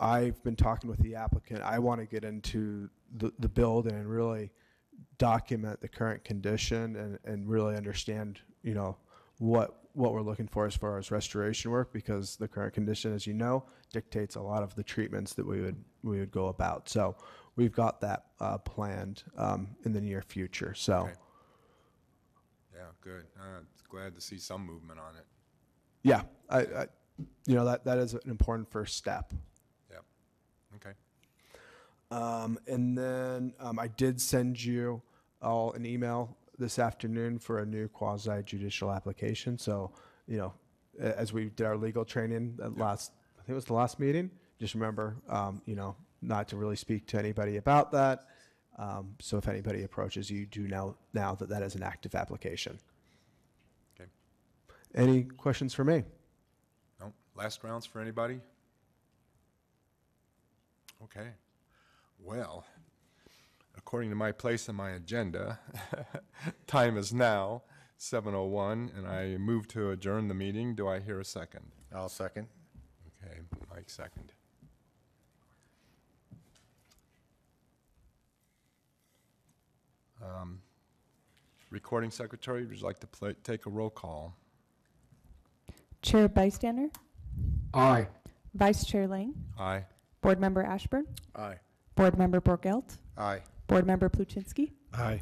[0.00, 1.62] I've been talking with the applicant.
[1.62, 4.50] I want to get into the, the build and really
[5.18, 8.96] document the current condition and, and really understand, you know,
[9.38, 13.28] what what we're looking for as far as restoration work because the current condition, as
[13.28, 16.88] you know, dictates a lot of the treatments that we would we would go about.
[16.88, 17.16] So
[17.56, 20.74] we've got that uh, planned um, in the near future.
[20.74, 20.94] So.
[20.94, 21.12] Okay.
[22.74, 23.24] Yeah, good.
[23.38, 25.24] Uh, glad to see some movement on it.
[26.02, 26.86] Yeah, I, I,
[27.46, 29.32] you know that that is an important first step.
[32.14, 35.02] Um, and then um, I did send you
[35.42, 39.58] all an email this afternoon for a new quasi judicial application.
[39.58, 39.90] So
[40.28, 40.54] you know,
[41.00, 43.98] a- as we did our legal training at last, I think it was the last
[43.98, 44.30] meeting.
[44.60, 48.26] Just remember, um, you know, not to really speak to anybody about that.
[48.78, 52.78] Um, so if anybody approaches you, do know now that that is an active application.
[53.94, 54.08] Okay.
[54.94, 56.04] Any questions for me?
[57.00, 58.40] No, last rounds for anybody?
[61.02, 61.28] Okay.
[62.24, 62.64] Well,
[63.76, 65.58] according to my place on my agenda,
[66.66, 67.62] time is now
[67.98, 70.74] 7:01, and I move to adjourn the meeting.
[70.74, 71.66] Do I hear a second?
[71.94, 72.48] I'll second.
[73.22, 74.32] Okay, Mike second.
[80.22, 80.60] Um,
[81.70, 84.36] Recording secretary, would you like to play, take a roll call?
[86.02, 86.88] Chair Bystander,
[87.72, 88.06] Aye.
[88.54, 89.84] Vice Chair Lang, Aye.
[90.22, 91.56] Board Member Ashburn, Aye.
[91.94, 93.40] Board Member Borgelt, Aye.
[93.66, 95.20] Board Member Pluchinski, Aye.